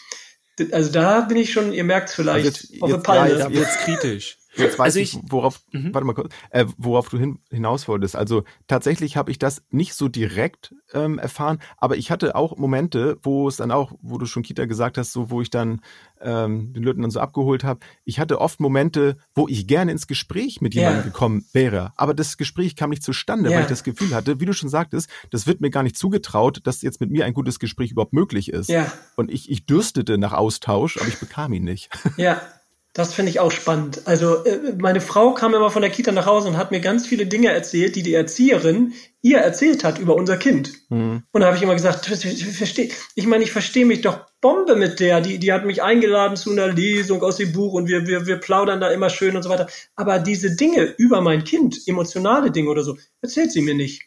[0.70, 3.30] Also da bin ich schon, ihr merkt es vielleicht, Also jetzt- auf der jetzt- Palme.
[3.30, 4.38] ja, Da jetzt- wird's kritisch.
[4.56, 5.92] Jetzt weiß Also ich, ich- worauf, Mhm.
[5.94, 8.14] warte mal kurz, äh, worauf du hin, hinaus wolltest.
[8.16, 13.18] Also tatsächlich habe ich das nicht so direkt ähm, erfahren, aber ich hatte auch Momente,
[13.22, 15.80] wo es dann auch, wo du schon Kita gesagt hast, so wo ich dann
[16.20, 17.80] ähm, den Leuten dann so abgeholt habe.
[18.04, 21.06] Ich hatte oft Momente, wo ich gerne ins Gespräch mit jemandem Ja.
[21.06, 23.56] gekommen wäre, aber das Gespräch kam nicht zustande, Ja.
[23.56, 26.60] weil ich das Gefühl hatte, wie du schon sagtest, das wird mir gar nicht zugetraut,
[26.64, 28.68] dass jetzt mit mir ein gutes Gespräch überhaupt möglich ist.
[28.70, 28.90] Ja.
[29.16, 31.90] Und ich, ich dürstete nach Austausch, aber ich bekam ihn nicht.
[32.16, 32.40] Ja,
[32.94, 34.02] das finde ich auch spannend.
[34.04, 37.08] Also äh, meine Frau kam immer von der Kita nach Hause und hat mir ganz
[37.08, 40.72] viele Dinge erzählt, die die Erzieherin ihr erzählt hat über unser Kind.
[40.90, 41.24] Mhm.
[41.32, 45.00] Und da habe ich immer gesagt, versteh, ich meine, ich verstehe mich doch Bombe mit
[45.00, 45.20] der.
[45.20, 48.36] Die, die hat mich eingeladen zu einer Lesung aus dem Buch und wir, wir, wir
[48.36, 49.66] plaudern da immer schön und so weiter.
[49.96, 54.02] Aber diese Dinge über mein Kind, emotionale Dinge oder so, erzählt sie mir nicht.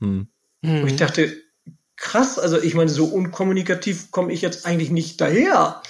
[0.00, 0.26] Hm.
[0.62, 1.36] Und ich dachte,
[1.96, 5.82] krass, also ich meine, so unkommunikativ komme ich jetzt eigentlich nicht daher.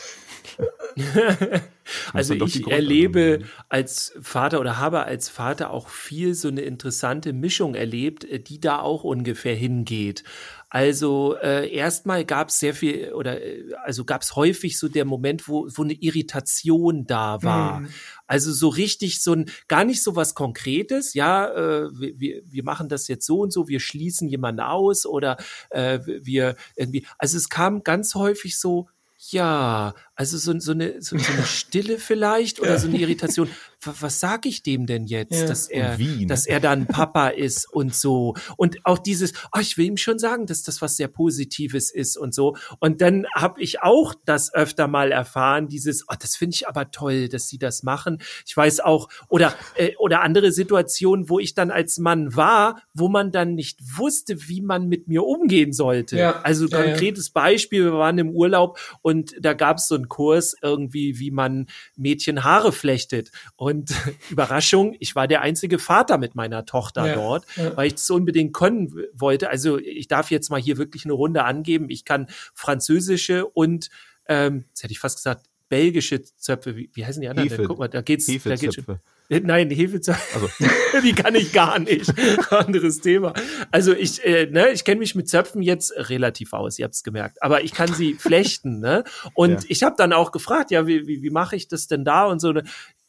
[2.12, 7.75] Also ich erlebe als Vater oder habe als Vater auch viel so eine interessante Mischung
[7.75, 10.25] erlebt, äh, die da auch ungefähr hingeht.
[10.70, 15.05] Also äh, erstmal gab es sehr viel oder äh, also gab es häufig so der
[15.05, 17.81] Moment, wo, wo eine Irritation da war.
[17.81, 17.88] Mhm.
[18.27, 22.64] Also so richtig so ein, gar nicht so was Konkretes, ja, äh, wir, wir- wir
[22.64, 25.37] machen das jetzt so und so, wir schließen jemanden aus oder
[25.70, 28.88] äh, wir irgendwie, also es kam ganz häufig so,
[29.31, 32.79] ja, also so, so, eine, so, so eine Stille vielleicht oder Ja.
[32.79, 33.48] so eine Irritation.
[33.83, 35.46] Was, was sag ich dem denn jetzt, Ja.
[35.46, 36.27] dass er, ne?
[36.27, 40.18] dass er dann Papa ist und so und auch dieses, oh, ich will ihm schon
[40.18, 42.57] sagen, dass das was sehr Positives ist und so.
[42.81, 46.90] Und dann habe ich auch das öfter mal erfahren, dieses, oh, das finde ich aber
[46.90, 48.18] toll, dass sie das machen.
[48.46, 53.09] Ich weiß auch oder äh, oder andere Situationen, wo ich dann als Mann war, wo
[53.09, 56.16] man dann nicht wusste, wie man mit mir umgehen sollte.
[56.16, 56.40] Ja.
[56.42, 56.85] Also Ja, ja.
[56.90, 61.31] konkretes Beispiel, wir waren im Urlaub und da gab es so einen Kurs irgendwie, wie
[61.31, 63.31] man Mädchen Haare flechtet.
[63.57, 63.90] Und
[64.31, 67.77] Überraschung, ich war der einzige Vater mit meiner Tochter Ja, dort, ja.
[67.77, 69.51] weil ich es unbedingt können wollte.
[69.51, 71.90] Also ich darf jetzt mal hier wirklich eine Runde angeben.
[71.90, 73.88] Ich kann französische und,
[74.27, 76.77] ähm, jetzt hätte ich fast gesagt, belgische Zöpfe.
[76.77, 77.49] Wie, wie heißen die anderen?
[77.49, 78.63] Hefe- Guck mal, da geht's, da geht's.
[78.63, 79.01] Hefezöpfe.
[79.29, 80.35] Nein, Hefezöpfe.
[80.35, 80.49] Also.
[81.03, 82.13] die kann ich gar nicht.
[82.53, 83.33] Anderes Thema.
[83.73, 87.03] Also ich, äh, ne, ich kenne mich mit Zöpfen jetzt relativ aus, ihr habt es
[87.03, 87.43] gemerkt.
[87.43, 89.03] Aber ich kann sie flechten, ne?
[89.35, 89.67] Und Ja.
[89.69, 92.41] ich habe dann auch gefragt, ja, wie, wie, wie mache ich das denn da und
[92.41, 92.53] so.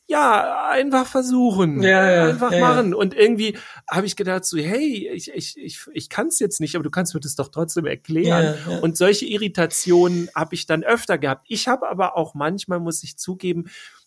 [0.07, 1.81] Ja, einfach versuchen.
[1.81, 2.93] Ja, ja, einfach ja, machen.
[2.93, 3.57] Und irgendwie
[3.89, 6.91] habe ich gedacht, so, hey, ich, ich, ich, ich kann es jetzt nicht, aber du
[6.91, 8.55] kannst mir das doch trotzdem erklären.
[8.81, 11.45] Und solche Irritationen habe ich dann öfter gehabt.
[11.49, 13.65] Ich habe aber auch manchmal, muss ich zugeben,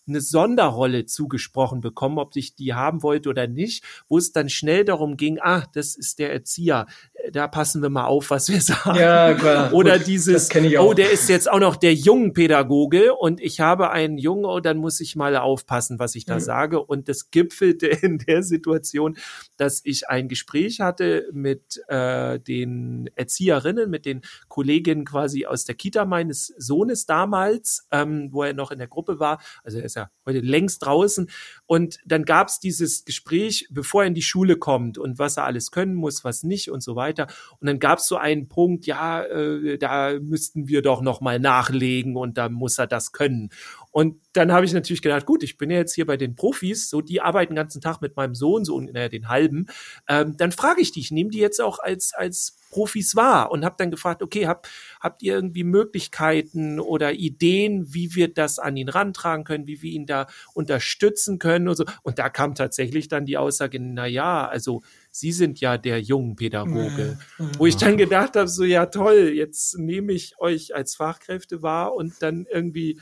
[0.09, 4.83] eine Sonderrolle zugesprochen bekommen, ob ich die haben wollte oder nicht, wo es dann schnell
[4.83, 6.87] darum ging, ah, das ist der Erzieher.
[7.31, 8.99] Da passen wir mal auf, was wir sagen.
[8.99, 9.73] Ja, klar.
[9.73, 14.17] Oder Gut, dieses, oh, der ist jetzt auch noch der Jungenpädagoge und ich habe einen
[14.17, 16.39] Jungen, oh, dann muss ich mal aufpassen, was ich da Mhm.
[16.39, 16.79] sage.
[16.83, 19.17] Und das gipfelte in der Situation,
[19.57, 25.75] dass ich ein Gespräch hatte mit äh, den Erzieherinnen, mit den Kolleginnen quasi aus der
[25.75, 29.41] Kita meines Sohnes damals, ähm, wo er noch in der Gruppe war.
[29.63, 31.29] Also er ist ja heute längst draußen.
[31.65, 35.45] Und dann gab es dieses Gespräch, bevor er in die Schule kommt und was er
[35.45, 37.08] alles können muss, was nicht und so weiter.
[37.17, 41.39] Und dann gab es so einen Punkt, ja, äh, da müssten wir doch noch mal
[41.39, 43.49] nachlegen und da muss er das können.
[43.91, 46.89] Und dann habe ich natürlich gedacht, gut, ich bin ja jetzt hier bei den Profis,
[46.89, 49.67] so die arbeiten den ganzen Tag mit meinem Sohn, so naja, den halben.
[50.07, 53.65] Ähm, dann frage ich die, ich nehme die jetzt auch als als Profis wahr und
[53.65, 54.67] habe dann gefragt, okay, hab,
[54.99, 59.91] habt ihr irgendwie Möglichkeiten oder Ideen, wie wir das an ihn rantragen können, wie wir
[59.91, 61.85] ihn da unterstützen können und so.
[62.03, 67.17] Und da kam tatsächlich dann die Aussage, na ja, also Sie sind ja der Jungenpädagoge.
[67.57, 71.95] Wo ich dann gedacht habe, so ja toll, jetzt nehme ich euch als Fachkräfte wahr
[71.95, 72.99] und dann irgendwie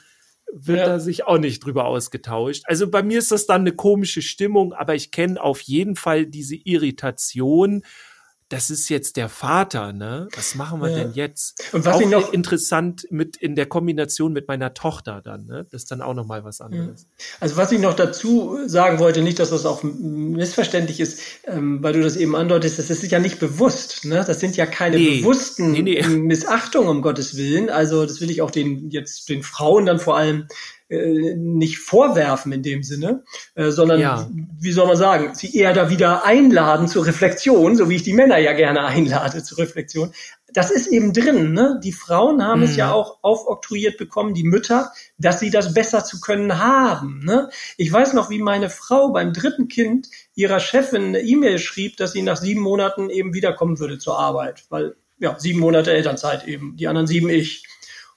[0.54, 0.86] wird Ja.
[0.86, 2.64] da sich auch nicht drüber ausgetauscht.
[2.66, 6.26] Also bei mir ist das dann eine komische Stimmung, aber ich kenne auf jeden Fall
[6.26, 7.84] diese Irritation.
[8.50, 10.30] Das ist jetzt der Vater, ne?
[10.34, 10.96] Was machen wir Ja.
[11.00, 11.62] denn jetzt?
[11.74, 15.66] Und was auch ich noch- interessant mit in der Kombination mit meiner Tochter dann, ne?
[15.70, 17.08] Das ist dann auch noch mal was anderes.
[17.42, 21.94] Also was ich noch dazu sagen wollte, nicht, dass das auch missverständlich ist, ähm, weil
[21.94, 24.06] du das eben andeutest, das ist ja nicht bewusst.
[24.06, 24.24] Ne?
[24.26, 25.20] Das sind ja keine Nee.
[25.20, 26.08] bewussten Nee, nee.
[26.08, 27.70] Missachtungen, um Gottes Willen.
[27.70, 30.48] Also das will ich auch den jetzt den Frauen dann vor allem
[30.90, 33.24] äh, nicht vorwerfen in dem Sinne,
[33.56, 34.30] äh, sondern Ja.
[34.60, 38.14] wie soll man sagen, sie eher da wieder einladen zur Reflexion, so wie ich die
[38.14, 40.14] Männer ja gerne einlade zur Reflexion.
[40.54, 41.52] Das ist eben drin.
[41.52, 41.80] Ne?
[41.84, 42.78] Die Frauen haben es Mhm.
[42.78, 47.20] ja auch aufoktroyiert bekommen, die Mütter, dass sie das besser zu können haben.
[47.26, 47.50] Ne?
[47.76, 52.14] Ich weiß noch, wie meine Frau beim dritten Kind ihrer Chefin eine E-Mail schrieb, dass
[52.14, 56.78] sie nach sieben Monaten eben wiederkommen würde zur Arbeit, weil ja sieben Monate Elternzeit eben,
[56.78, 57.66] die anderen sieben ich.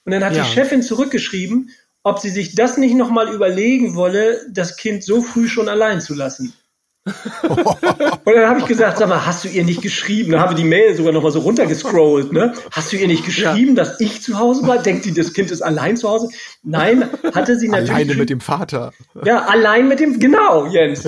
[0.04, 0.44] Und dann hat Ja.
[0.44, 1.70] die Chefin zurückgeschrieben,
[2.02, 6.14] ob sie sich das nicht nochmal überlegen wolle, das Kind so früh schon allein zu
[6.14, 6.54] lassen.
[7.42, 10.32] Und dann habe ich gesagt, sag mal, hast du ihr nicht geschrieben?
[10.32, 12.52] Dann habe ich die Mail sogar nochmal so runtergescrollt, ne?
[12.72, 14.82] Hast du ihr nicht geschrieben, dass ich zu Hause bleibe?
[14.82, 16.28] Denkt sie, das Kind ist allein zu Hause?
[16.62, 17.90] Nein, hatte sie natürlich.
[17.90, 18.92] Alleine mit dem Vater.
[19.24, 21.06] Ja, allein mit dem, genau, Jens.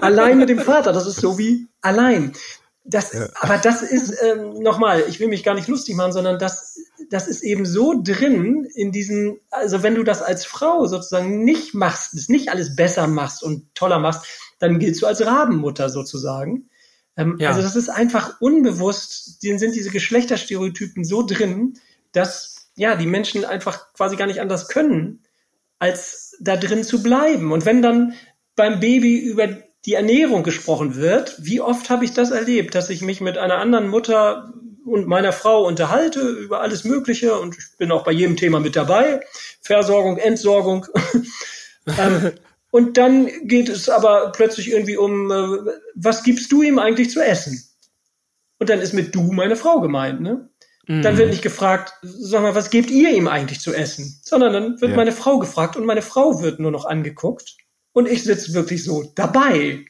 [0.00, 2.32] allein mit dem Vater, das ist so wie allein.
[2.84, 6.78] Das, Aber das ist, ähm, nochmal, ich will mich gar nicht lustig machen, sondern das,
[7.10, 11.74] das ist eben so drin in diesen, also wenn du das als Frau sozusagen nicht
[11.74, 14.24] machst, das nicht alles besser machst und toller machst,
[14.60, 16.70] dann giltst du als Rabenmutter sozusagen.
[17.16, 17.48] Ähm, Ja.
[17.48, 21.74] Also das ist einfach unbewusst, denen sind diese Geschlechterstereotypen so drin,
[22.12, 25.24] dass ja die Menschen einfach quasi gar nicht anders können,
[25.80, 27.50] als da drin zu bleiben.
[27.50, 28.14] Und wenn dann
[28.54, 29.48] beim Baby über
[29.84, 33.58] die Ernährung gesprochen wird, wie oft habe ich das erlebt, dass ich mich mit einer
[33.58, 34.52] anderen Mutter
[34.92, 38.76] und meiner Frau unterhalte über alles Mögliche und ich bin auch bei jedem Thema mit
[38.76, 39.20] dabei.
[39.62, 40.86] Versorgung, Entsorgung.
[41.98, 42.32] ähm,
[42.70, 47.20] und dann geht es aber plötzlich irgendwie um, äh, was gibst du ihm eigentlich zu
[47.20, 47.62] essen?
[48.58, 50.48] Und dann ist mit du meine Frau gemeint, ne?
[51.02, 54.18] Dann wird nicht gefragt, sag mal, was gebt ihr ihm eigentlich zu essen?
[54.24, 54.96] Sondern dann wird Ja.
[54.96, 57.56] meine Frau gefragt und meine Frau wird nur noch angeguckt
[57.92, 59.84] und ich sitze wirklich so dabei.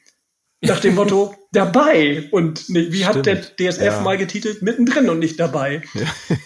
[0.63, 2.29] Nach dem Motto, dabei.
[2.33, 3.41] Und nicht, wie hat der.
[3.41, 4.01] DSF Ja.
[4.03, 4.61] mal getitelt?
[4.63, 5.83] Mittendrin und nicht dabei.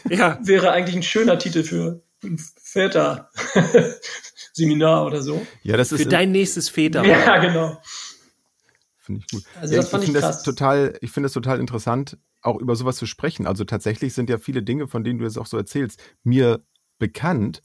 [0.09, 3.31] Ja, Wäre eigentlich ein schöner Titel für ein Väter-Seminar
[5.07, 5.45] oder so.
[5.63, 7.05] Ja, das für ist dein nächstes Väter.
[7.05, 7.81] Ja, genau.
[8.99, 9.43] Finde ich gut.
[9.61, 10.37] Also ja, das fand ich finde krass.
[10.37, 13.47] das total, ich finde es total interessant, auch über sowas zu sprechen.
[13.47, 16.61] Also tatsächlich sind ja viele Dinge, von denen du jetzt auch so erzählst, mir
[16.99, 17.63] bekannt,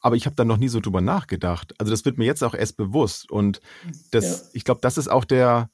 [0.00, 1.74] aber ich habe da noch nie so drüber nachgedacht.
[1.78, 3.30] Also das wird mir jetzt auch erst bewusst.
[3.30, 3.60] Und
[4.10, 4.48] das, Ja.
[4.54, 5.70] ich glaube, das ist auch der,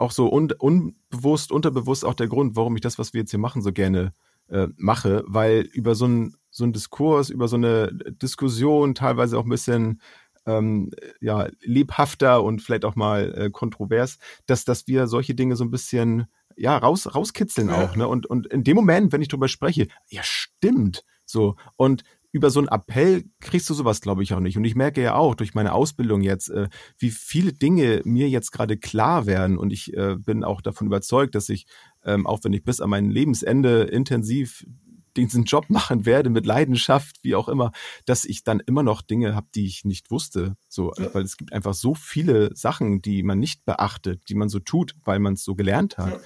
[0.00, 3.40] auch so un, unbewusst, unterbewusst auch der Grund, warum ich das, was wir jetzt hier
[3.40, 4.12] machen, so gerne
[4.48, 9.44] äh, mache, weil über so einen so einen Diskurs, über so eine Diskussion, teilweise auch
[9.44, 10.00] ein bisschen
[10.46, 15.64] ähm, ja, lebhafter und vielleicht auch mal äh, kontrovers, dass, dass wir solche Dinge so
[15.64, 17.76] ein bisschen ja, raus, rauskitzeln Ja.
[17.76, 17.94] auch.
[17.96, 18.08] Ne?
[18.08, 21.04] Und, und in dem Moment, wenn ich drüber spreche, ja, stimmt.
[21.24, 21.56] So.
[21.76, 24.56] Und über so einen Appell kriegst du sowas, glaube ich, auch nicht.
[24.56, 28.52] Und ich merke ja auch durch meine Ausbildung jetzt, äh, wie viele Dinge mir jetzt
[28.52, 29.58] gerade klar werden.
[29.58, 31.66] Und ich äh, bin auch davon überzeugt, dass ich,
[32.04, 34.64] ähm, auch wenn ich bis an mein Lebensende intensiv
[35.16, 37.72] diesen Job machen werde mit Leidenschaft, wie auch immer,
[38.06, 40.56] dass ich dann immer noch Dinge habe, die ich nicht wusste.
[40.68, 41.12] So, Ja.
[41.12, 44.94] weil es gibt einfach so viele Sachen, die man nicht beachtet, die man so tut,
[45.04, 46.12] weil man es so gelernt hat.
[46.12, 46.20] Ja.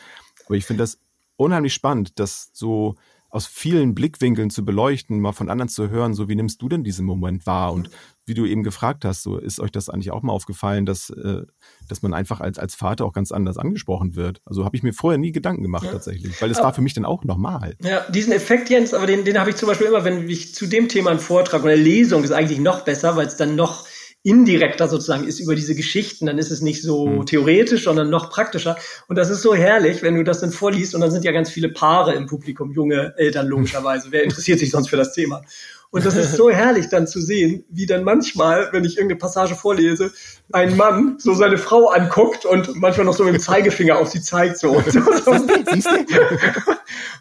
[0.47, 0.99] Aber ich finde das
[1.37, 2.97] unheimlich spannend, das so
[3.35, 6.85] aus vielen Blickwinkeln zu beleuchten, mal von anderen zu hören, so wie nimmst du denn
[6.85, 7.73] diesen Moment wahr?
[7.73, 7.91] Und
[8.27, 11.43] wie du eben gefragt hast, so ist euch das eigentlich auch mal aufgefallen, dass, äh,
[11.89, 14.41] dass man einfach als, als Vater auch ganz anders angesprochen wird.
[14.45, 15.91] Also habe ich mir vorher nie Gedanken gemacht ja.
[15.91, 17.75] tatsächlich, weil es war für mich dann auch normal.
[17.83, 20.69] Ja, diesen Effekt, Jens, aber den, den habe ich zum Beispiel immer, wenn ich zu
[20.69, 23.85] dem Thema einen Vortrag oder Lesung ist eigentlich noch besser, weil es dann noch
[24.25, 27.27] indirekter sozusagen ist über diese Geschichten, dann ist es nicht so mhm.
[27.27, 28.77] theoretisch, sondern noch praktischer.
[29.07, 31.51] Und das ist so herrlich, wenn du das dann vorliest und dann sind ja ganz
[31.51, 34.09] viele Paare im Publikum, junge Eltern logischerweise.
[34.11, 35.43] Wer interessiert sich sonst für das Thema?
[35.91, 39.55] Und das ist so herrlich dann zu sehen, wie dann manchmal, wenn ich irgendeine Passage
[39.55, 40.11] vorlese,
[40.53, 44.23] ein Mann so seine Frau anguckt und manchmal noch so mit dem Zeigefinger auf sie
[44.23, 44.71] zeigt so.
[44.79, 45.31] Und, so.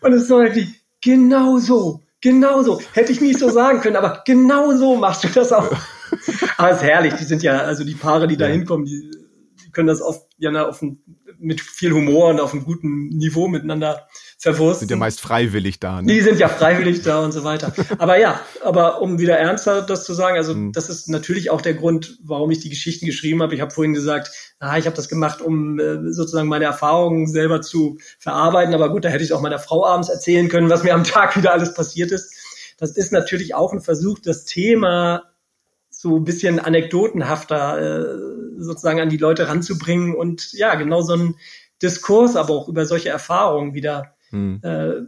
[0.02, 0.70] und es ist so wirklich
[1.02, 2.82] genau so, genau so.
[2.94, 5.70] Hätte ich nicht so sagen können, aber genau so machst du das auch.
[6.58, 9.12] Aber es ist herrlich, die sind ja, also die Paare, die da hinkommen, die,
[9.66, 11.00] die können das oft ja auf ein,
[11.40, 14.08] mit viel Humor und auf einem guten Niveau miteinander
[14.40, 14.88] verwursten.
[14.88, 16.02] Sind ja meist freiwillig da.
[16.02, 16.14] Ne?
[16.14, 17.74] Die sind ja freiwillig da und so weiter.
[17.98, 20.72] Aber ja, aber um wieder ernster das zu sagen, also mhm.
[20.72, 23.56] das ist natürlich auch der Grund, warum ich die Geschichten geschrieben habe.
[23.56, 27.62] Ich habe vorhin gesagt, ah, ich habe das gemacht, um äh, sozusagen meine Erfahrungen selber
[27.62, 28.74] zu verarbeiten.
[28.74, 31.36] Aber gut, da hätte ich auch meiner Frau abends erzählen können, was mir am Tag
[31.36, 32.34] wieder alles passiert ist.
[32.78, 35.33] Das ist natürlich auch ein Versuch, das Thema
[36.04, 41.36] so ein bisschen anekdotenhafter äh, sozusagen an die Leute ranzubringen und ja, genau so ein
[41.82, 44.14] Diskurs, aber auch über solche Erfahrungen wieder.
[44.30, 44.60] Hm.
[44.64, 45.04] Äh,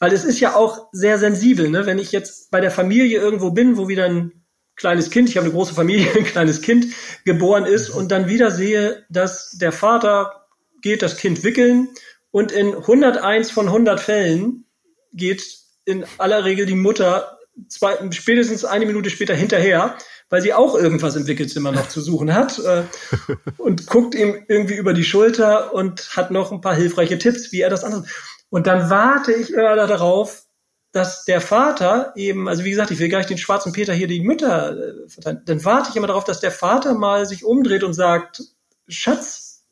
[0.00, 1.86] weil es ist ja auch sehr sensibel, ne?
[1.86, 4.32] wenn ich jetzt bei der Familie irgendwo bin, wo wieder ein
[4.74, 6.88] kleines Kind, ich habe eine große Familie, ein kleines Kind
[7.24, 10.48] geboren ist und dann wieder sehe, dass der Vater
[10.82, 11.90] geht das Kind wickeln
[12.32, 14.64] und in 101 von 100 Fällen
[15.12, 17.36] geht in aller Regel die Mutter
[17.68, 19.96] zwei, spätestens eine Minute später hinterher
[20.28, 22.84] weil sie auch irgendwas im Wickelzimmer noch zu suchen hat äh,
[23.58, 27.60] und guckt ihm irgendwie über die Schulter und hat noch ein paar hilfreiche Tipps, wie
[27.60, 28.04] er das anders.
[28.50, 30.44] Und dann warte ich immer darauf,
[30.92, 34.06] dass der Vater eben, also wie gesagt, ich will gar nicht den schwarzen Peter hier
[34.06, 37.84] die Mütter äh, verteilen, dann warte ich immer darauf, dass der Vater mal sich umdreht
[37.84, 38.42] und sagt,
[38.88, 39.64] Schatz,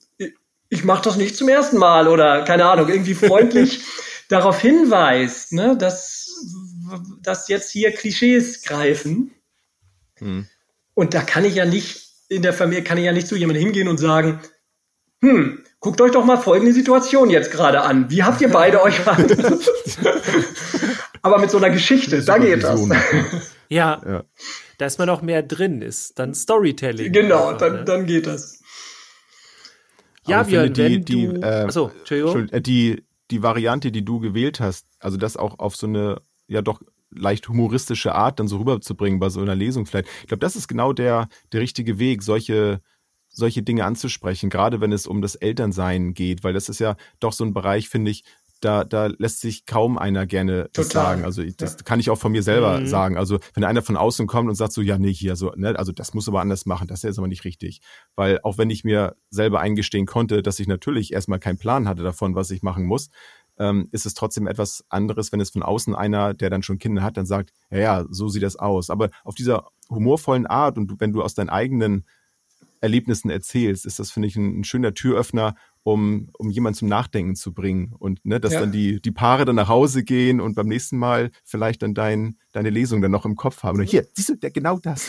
[0.69, 3.85] ich mache das nicht zum ersten Mal oder keine Ahnung, irgendwie freundlich
[4.29, 6.45] darauf hinweist, ne, dass,
[7.23, 9.33] dass jetzt hier Klischees greifen.
[10.25, 10.47] Mhm.
[10.95, 13.65] Und da kann ich ja nicht, in der Familie kann ich ja nicht zu jemandem
[13.65, 14.41] hingehen und sagen,
[15.21, 18.11] hm, guckt euch doch mal folgende Situation jetzt gerade an.
[18.11, 19.01] Wie habt ihr beide euch
[21.23, 22.89] Aber mit so einer Geschichte, da geht das.
[23.71, 24.25] Ja, ja,
[24.79, 27.13] da ist man auch mehr drin, ist dann Storytelling.
[27.13, 27.85] Genau, einfach, dann, ne?
[27.85, 28.61] dann geht das.
[30.27, 32.49] Ja, Björn, die, wenn die, du, äh, achso, Entschuldigung.
[32.51, 36.63] Äh, die, die Variante, die du gewählt hast, also das auch auf so eine, ja
[36.63, 36.81] doch
[37.15, 40.09] leicht humoristische Art dann so rüberzubringen bei so einer Lesung vielleicht.
[40.23, 42.81] Ich glaube, das ist genau der, der richtige Weg, solche,
[43.29, 47.33] solche Dinge anzusprechen, gerade wenn es um das Elternsein geht, weil das ist ja doch
[47.33, 48.25] so ein Bereich, finde ich,
[48.65, 51.25] da, da lässt sich kaum einer gerne das sagen.
[51.25, 51.83] Also das ja.
[51.85, 52.87] kann ich auch von mir selber mhm.
[52.87, 53.17] sagen.
[53.19, 55.93] Also wenn einer von außen kommt und sagt so, ja, nee, hier so, ne, also
[55.93, 57.81] das muss aber anders machen, das ist jetzt aber nicht richtig.
[58.17, 62.03] Weil auch wenn ich mir selber eingestehen konnte, dass ich natürlich erstmal keinen Plan hatte
[62.03, 63.11] davon, was ich machen muss,
[63.59, 67.03] ähm, ist es trotzdem etwas anderes, wenn es von außen einer, der dann schon Kinder
[67.03, 68.91] hat, dann sagt, ja, ja, so sieht das aus.
[68.91, 72.05] Aber auf dieser humorvollen Art und wenn du aus deinen eigenen
[72.81, 77.37] Erlebnissen erzählst, ist das, finde ich, ein, ein schöner Türöffner, um, um jemanden zum Nachdenken
[77.37, 77.95] zu bringen.
[77.99, 78.61] Und ne, dass ja.
[78.61, 82.39] dann die, die Paare dann nach Hause gehen und beim nächsten Mal vielleicht dann dein,
[82.53, 83.79] deine Lesung dann noch im Kopf haben.
[83.79, 85.09] Und hier, siehst du, der, genau das.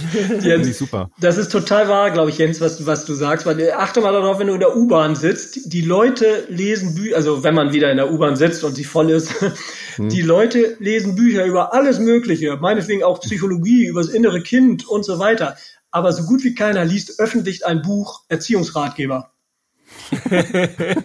[0.40, 1.10] Jens, ich super.
[1.20, 3.46] Das ist total wahr, glaube ich, Jens, was, was du sagst.
[3.46, 7.44] Weil achte mal darauf, wenn du in der U-Bahn sitzt, die Leute lesen Bücher, also
[7.44, 9.32] wenn man wieder in der U-Bahn sitzt und sie voll ist,
[9.94, 10.08] hm.
[10.08, 15.04] die Leute lesen Bücher über alles Mögliche, meinetwegen auch Psychologie, über das innere Kind und
[15.04, 15.56] so weiter.
[15.92, 19.30] Aber so gut wie keiner liest öffentlich ein Buch Erziehungsratgeber.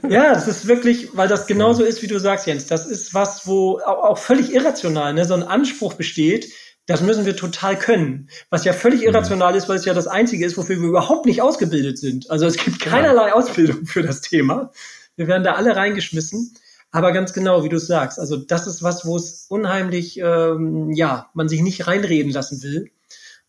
[0.10, 2.68] ja, das ist wirklich, weil das genauso ist, wie du sagst, Jens.
[2.68, 6.52] Das ist was, wo auch, völlig irrational, ne, so ein Anspruch besteht,
[6.86, 8.30] das müssen wir total können.
[8.50, 9.08] Was ja völlig mhm.
[9.08, 12.30] irrational ist, weil es ja das Einzige ist, wofür wir überhaupt nicht ausgebildet sind.
[12.30, 14.72] Also es gibt keinerlei Ausbildung für das Thema.
[15.16, 16.54] Wir werden da alle reingeschmissen.
[16.92, 21.30] Aber ganz genau, wie du sagst, also das ist was, wo es unheimlich, ähm, ja,
[21.34, 22.92] man sich nicht reinreden lassen will.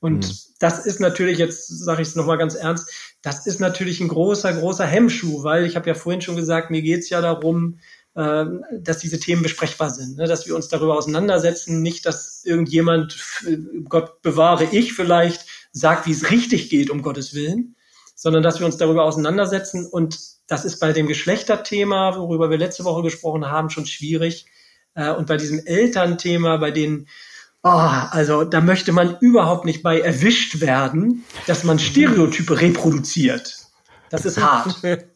[0.02, 0.32] Und mhm.
[0.58, 2.90] das ist natürlich, jetzt sage ich es nochmal ganz ernst,
[3.22, 6.82] das ist natürlich ein großer, großer Hemmschuh, weil ich habe ja vorhin schon gesagt, mir
[6.82, 7.78] geht's ja darum,
[8.16, 8.44] äh,
[8.80, 10.26] dass diese Themen besprechbar sind, ne?
[10.26, 13.16] dass wir uns darüber auseinandersetzen, nicht, dass irgendjemand,
[13.88, 17.76] Gott bewahre ich vielleicht, sagt, wie es richtig geht, um Gottes Willen,
[18.16, 19.86] sondern dass wir uns darüber auseinandersetzen.
[19.86, 24.46] Und das ist bei dem Geschlechterthema, worüber wir letzte Woche gesprochen haben, schon schwierig.
[24.96, 27.06] Äh, und bei diesem Elternthema, bei den
[27.64, 33.56] Oh, also da möchte man überhaupt nicht bei erwischt werden, dass man Stereotype reproduziert.
[34.10, 34.82] Das ist hart.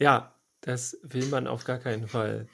[0.00, 2.46] Ja, das will man auf gar keinen Fall.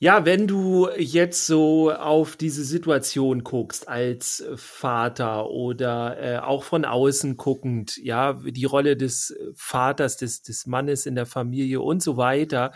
[0.00, 6.84] Ja, wenn du jetzt so auf diese Situation guckst als Vater oder äh, auch von
[6.84, 12.16] außen guckend, ja, die Rolle des Vaters, des, des Mannes in der Familie und so
[12.16, 12.72] weiter,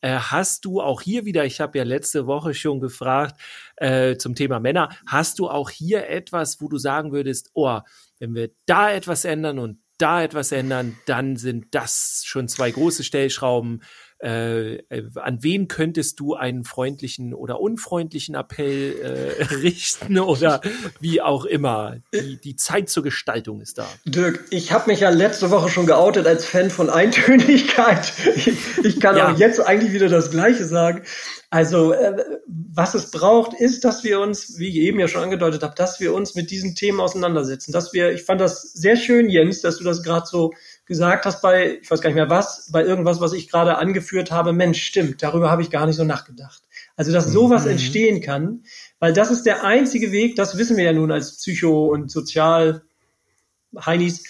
[0.00, 3.40] äh, hast du auch hier wieder, ich habe ja letzte Woche schon gefragt
[3.76, 7.80] äh, zum Thema Männer, hast du auch hier etwas, wo du sagen würdest, oh,
[8.18, 13.04] wenn wir da etwas ändern und da etwas ändern, dann sind das schon zwei große
[13.04, 13.82] Stellschrauben,
[14.22, 20.60] äh, äh, an wen könntest du einen freundlichen oder unfreundlichen Appell äh, richten oder
[21.00, 21.96] wie auch immer.
[22.12, 23.88] Die, die Zeit zur Gestaltung ist da.
[24.04, 28.12] Dirk, ich habe mich ja letzte Woche schon geoutet als Fan von Eintönigkeit.
[28.36, 28.52] Ich,
[28.84, 29.32] ich kann ja.
[29.32, 31.02] auch jetzt eigentlich wieder das Gleiche sagen.
[31.48, 32.16] Also äh,
[32.46, 35.98] was es braucht, ist, dass wir uns, wie ich eben ja schon angedeutet habe, dass
[35.98, 37.72] wir uns mit diesen Themen auseinandersetzen.
[37.72, 40.52] Dass wir, ich fand das sehr schön, Jens, dass du das gerade so
[40.90, 44.32] gesagt hast bei, ich weiß gar nicht mehr was, bei irgendwas, was ich gerade angeführt
[44.32, 46.64] habe, Mensch, stimmt, darüber habe ich gar nicht so nachgedacht.
[46.96, 47.70] Also, dass sowas mhm.
[47.70, 48.64] entstehen kann,
[48.98, 54.24] weil das ist der einzige Weg, das wissen wir ja nun als Psycho- und Sozial-Heinis,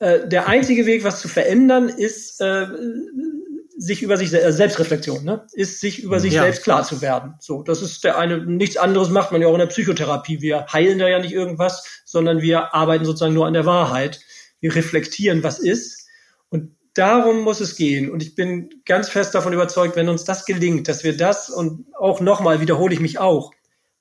[0.00, 2.66] äh, der einzige Weg, was zu verändern, ist, äh,
[3.78, 5.46] sich über sich äh, Selbstreflexion, ne?
[5.52, 6.42] ist sich über sich ja.
[6.42, 7.34] selbst klar zu werden.
[7.38, 8.44] So, das ist der eine.
[8.44, 10.40] Nichts anderes macht man ja auch in der Psychotherapie.
[10.40, 14.18] Wir heilen da ja nicht irgendwas, sondern wir arbeiten sozusagen nur an der Wahrheit
[14.68, 16.08] reflektieren, was ist.
[16.48, 18.10] Und darum muss es gehen.
[18.10, 21.86] Und ich bin ganz fest davon überzeugt, wenn uns das gelingt, dass wir das und
[21.98, 23.52] auch nochmal wiederhole ich mich auch,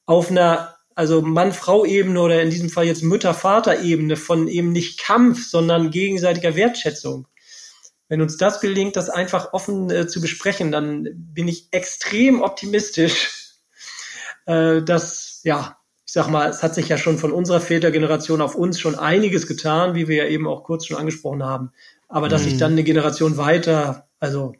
[0.05, 5.89] auf einer also Mann-Frau-Ebene oder in diesem Fall jetzt Mütter-Vater-Ebene von eben nicht Kampf, sondern
[5.89, 7.27] gegenseitiger Wertschätzung.
[8.09, 13.55] Wenn uns das gelingt, das einfach offen äh, zu besprechen, dann bin ich extrem optimistisch,
[14.45, 15.80] äh, dass ja
[16.11, 19.47] ich sag mal, es hat sich ja schon von unserer Vätergeneration auf uns schon einiges
[19.47, 21.71] getan, wie wir ja eben auch kurz schon angesprochen haben.
[22.09, 22.59] Aber dass sich mhm.
[22.59, 24.53] dann eine Generation weiter, also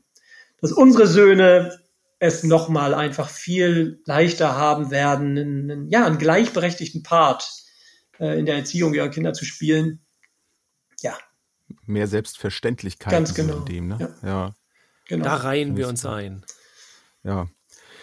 [0.61, 1.77] dass unsere Söhne
[2.19, 7.49] es nochmal einfach viel leichter haben werden, einen, ja, einen gleichberechtigten Part
[8.17, 9.99] äh, in der Erziehung ihrer Kinder zu spielen.
[11.01, 11.17] Ja.
[11.85, 13.11] Mehr Selbstverständlichkeit.
[13.11, 13.57] Ganz genau.
[13.57, 13.97] In dem, ne?
[13.99, 14.29] ja.
[14.29, 14.55] ja.
[15.09, 15.25] Genau.
[15.25, 16.45] Da reihen wir uns ein.
[17.25, 17.49] Ja.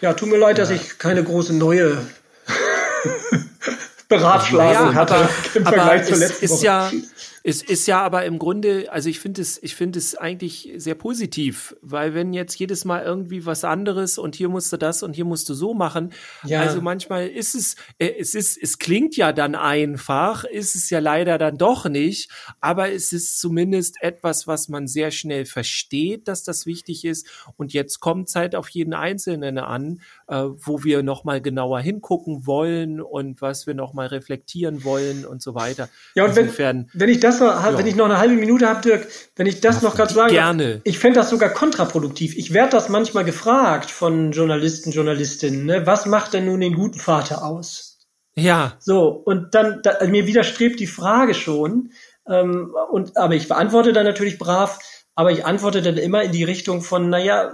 [0.01, 2.05] Ja, tut mir leid, dass ich keine große neue
[4.07, 6.65] Beratschlagen ja, hatte aber, im Vergleich zur letzten ist Woche.
[6.65, 6.91] Ja,
[7.43, 10.95] es ist ja aber im Grunde, also ich finde es, ich finde es eigentlich sehr
[10.95, 15.15] positiv, weil wenn jetzt jedes Mal irgendwie was anderes und hier musst du das und
[15.15, 16.11] hier musst du so machen,
[16.45, 16.61] ja.
[16.61, 20.99] also manchmal ist es, äh, es ist, es klingt ja dann einfach, ist es ja
[20.99, 22.29] leider dann doch nicht,
[22.59, 27.27] aber es ist zumindest etwas, was man sehr schnell versteht, dass das wichtig ist
[27.57, 32.45] und jetzt kommt es halt auf jeden Einzelnen an, äh, wo wir nochmal genauer hingucken
[32.45, 35.89] wollen und was wir nochmal reflektieren wollen und so weiter.
[36.15, 37.77] Ja, und Insofern, wenn, wenn ich das das noch, ja.
[37.77, 40.81] wenn ich noch eine halbe Minute habe, Dirk, wenn ich das noch gerade sage, gerne.
[40.83, 42.35] ich fände das sogar kontraproduktiv.
[42.37, 45.85] Ich werde das manchmal gefragt von Journalisten, Journalistinnen, ne?
[45.85, 47.99] was macht denn nun den guten Vater aus?
[48.35, 48.73] Ja.
[48.79, 51.91] So, und dann, da, mir widerstrebt die Frage schon,
[52.27, 54.79] ähm, und, aber ich beantworte dann natürlich brav,
[55.15, 57.51] aber ich antworte dann immer in die Richtung von, naja,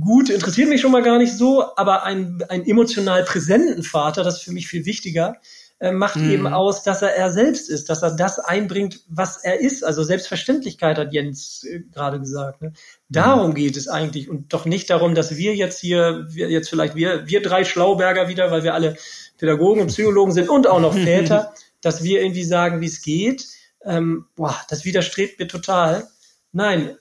[0.00, 4.38] gut, interessiert mich schon mal gar nicht so, aber ein, ein emotional präsenten Vater, das
[4.38, 5.36] ist für mich viel wichtiger,
[5.80, 6.30] äh, macht mhm.
[6.30, 9.84] eben aus, dass er er selbst ist, dass er das einbringt, was er ist.
[9.84, 12.62] Also Selbstverständlichkeit hat Jens äh, gerade gesagt.
[12.62, 12.72] Ne?
[13.08, 13.54] Darum mhm.
[13.54, 17.28] geht es eigentlich und doch nicht darum, dass wir jetzt hier, wir jetzt vielleicht wir,
[17.28, 18.96] wir drei Schlauberger wieder, weil wir alle
[19.38, 23.46] Pädagogen und Psychologen sind und auch noch Väter, dass wir irgendwie sagen, wie es geht.
[23.84, 26.08] Ähm, boah, das widerstrebt mir total.
[26.50, 26.96] Nein,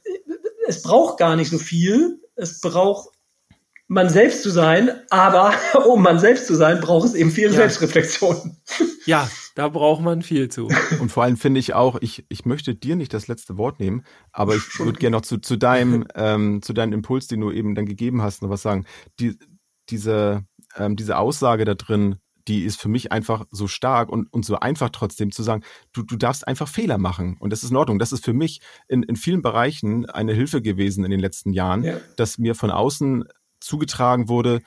[0.68, 2.20] es braucht gar nicht so viel.
[2.36, 3.10] Es braucht
[3.88, 5.54] man selbst zu sein, aber
[5.88, 7.54] um man selbst zu sein, braucht es eben viel ja.
[7.54, 8.58] Selbstreflexion.
[9.06, 10.68] Ja, da braucht man viel zu.
[11.00, 14.04] Und vor allem finde ich auch, ich, ich möchte dir nicht das letzte Wort nehmen,
[14.34, 17.74] aber ich würde gerne noch zu, zu deinem, ähm, zu deinem Impuls, den du eben
[17.74, 18.86] dann gegeben hast, noch was sagen.
[19.22, 19.40] Die,
[19.88, 20.44] diese,
[20.76, 22.18] ähm, diese Aussage da drin,
[22.50, 25.64] die ist für mich einfach so stark und, und so einfach trotzdem zu sagen,
[25.94, 27.38] du, du darfst einfach Fehler machen.
[27.40, 28.00] Und das ist in Ordnung.
[28.00, 28.60] Das ist für mich
[28.90, 31.98] in, in vielen Bereichen eine Hilfe gewesen in den letzten Jahren, ja.
[32.18, 33.24] dass mir von außen
[33.68, 34.61] zugetragen wurde,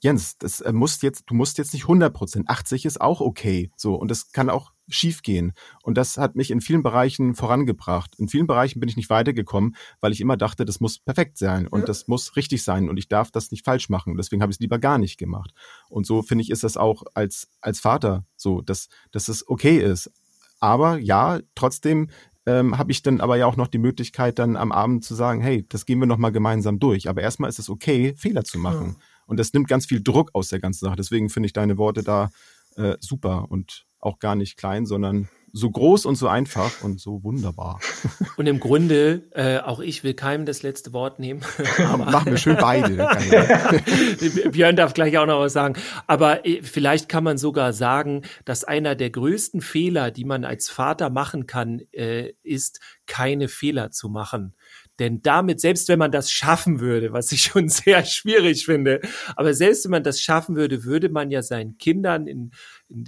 [0.00, 3.70] Jens, das äh, muss jetzt, du musst jetzt nicht 100 Prozent, 80 ist auch okay,
[3.76, 5.52] so und das kann auch schief gehen.
[5.82, 8.14] Und das hat mich in vielen Bereichen vorangebracht.
[8.16, 11.66] In vielen Bereichen bin ich nicht weitergekommen, weil ich immer dachte, das muss perfekt sein
[11.66, 11.86] und ja.
[11.86, 14.16] das muss richtig sein und ich darf das nicht falsch machen.
[14.16, 15.52] Deswegen habe ich es lieber gar nicht gemacht.
[15.88, 19.78] Und so finde ich, ist das auch als als Vater so, dass dass es okay
[19.78, 20.10] ist.
[20.60, 22.08] Aber ja, trotzdem
[22.48, 25.42] ähm, habe ich dann aber ja auch noch die Möglichkeit, dann am Abend zu sagen,
[25.42, 27.06] hey, das gehen wir noch mal gemeinsam durch.
[27.10, 28.96] Aber erstmal ist es okay, Fehler zu machen.
[28.98, 29.04] Ja.
[29.26, 30.96] Und das nimmt ganz viel Druck aus der ganzen Sache.
[30.96, 32.30] Deswegen finde ich deine Worte da
[32.76, 37.22] äh, super und auch gar nicht klein, sondern so groß und so einfach und so
[37.22, 37.80] wunderbar.
[38.36, 41.42] Und im Grunde, äh, auch ich will keinem das letzte Wort nehmen.
[41.78, 42.96] Machen wir schön beide.
[44.50, 45.74] Björn darf gleich auch noch was sagen.
[46.06, 50.68] Aber äh, vielleicht kann man sogar sagen, dass einer der größten Fehler, die man als
[50.68, 54.54] Vater machen kann, äh, ist, keine Fehler zu machen.
[54.98, 59.00] Denn damit, selbst wenn man das schaffen würde, was ich schon sehr schwierig finde,
[59.36, 62.52] aber selbst wenn man das schaffen würde, würde man ja seinen Kindern, in,
[62.88, 63.04] in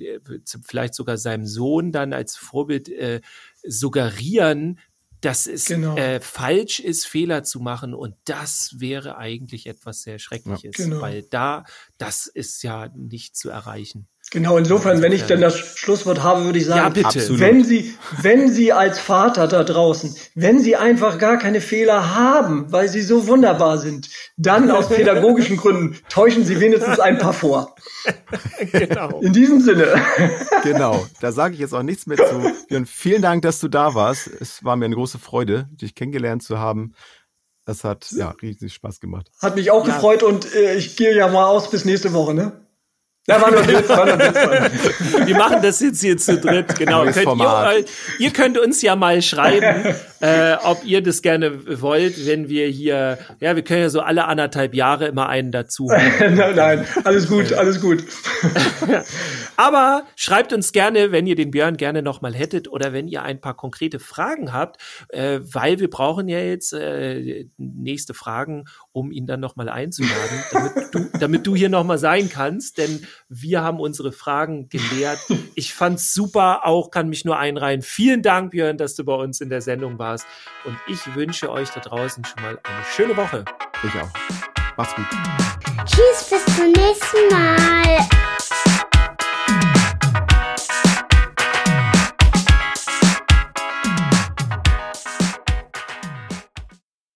[0.65, 3.21] vielleicht sogar seinem Sohn dann als Vorbild äh,
[3.63, 4.79] suggerieren,
[5.21, 5.97] dass es genau.
[5.97, 7.95] äh, falsch ist, Fehler zu machen.
[7.95, 11.01] Und das wäre eigentlich etwas sehr Schreckliches, ja, genau.
[11.01, 11.65] weil da,
[11.99, 14.09] das ist ja nicht zu erreichen.
[14.33, 17.41] Genau, insofern, wenn ich denn das Schlusswort habe, würde ich sagen, ja, bitte.
[17.41, 22.71] wenn Sie, wenn Sie als Vater da draußen, wenn Sie einfach gar keine Fehler haben,
[22.71, 27.75] weil Sie so wunderbar sind, dann aus pädagogischen Gründen täuschen Sie wenigstens ein paar vor.
[28.73, 29.21] Genau.
[29.21, 30.01] In diesem Sinne.
[30.63, 32.53] Genau, da sage ich jetzt auch nichts mehr zu.
[32.69, 34.29] Björn, vielen Dank, dass du da warst.
[34.29, 36.95] Es war mir eine große Freude, dich kennengelernt zu haben.
[37.65, 39.31] Das hat ja riesig Spaß gemacht.
[39.41, 39.95] Hat mich auch ja.
[39.95, 42.53] gefreut und äh, ich gehe ja mal aus bis nächste Woche, ne?
[43.31, 45.27] Ja, war nur Witz, war nur Witz.
[45.27, 47.05] Wir machen das jetzt hier zu dritt, genau.
[47.05, 47.85] Könnt ihr,
[48.19, 53.19] ihr, könnt uns ja mal schreiben, äh, ob ihr das gerne wollt, wenn wir hier,
[53.39, 55.87] ja, wir können ja so alle anderthalb Jahre immer einen dazu.
[56.21, 58.05] nein, nein, alles gut, alles gut.
[59.57, 63.41] Aber schreibt uns gerne, wenn ihr den Björn gerne nochmal hättet oder wenn ihr ein
[63.41, 69.27] paar konkrete Fragen habt, äh, weil wir brauchen ja jetzt äh, nächste Fragen, um ihn
[69.27, 74.13] dann nochmal einzuladen, damit du, damit du hier nochmal sein kannst, denn wir haben unsere
[74.13, 75.21] Fragen gelehrt.
[75.55, 77.81] Ich fand's super, auch kann mich nur einreihen.
[77.81, 80.27] Vielen Dank, Björn, dass du bei uns in der Sendung warst.
[80.65, 83.45] Und ich wünsche euch da draußen schon mal eine schöne Woche.
[83.85, 84.11] Ich auch.
[84.77, 85.07] Macht's gut.
[85.85, 88.20] Tschüss, bis zum nächsten Mal.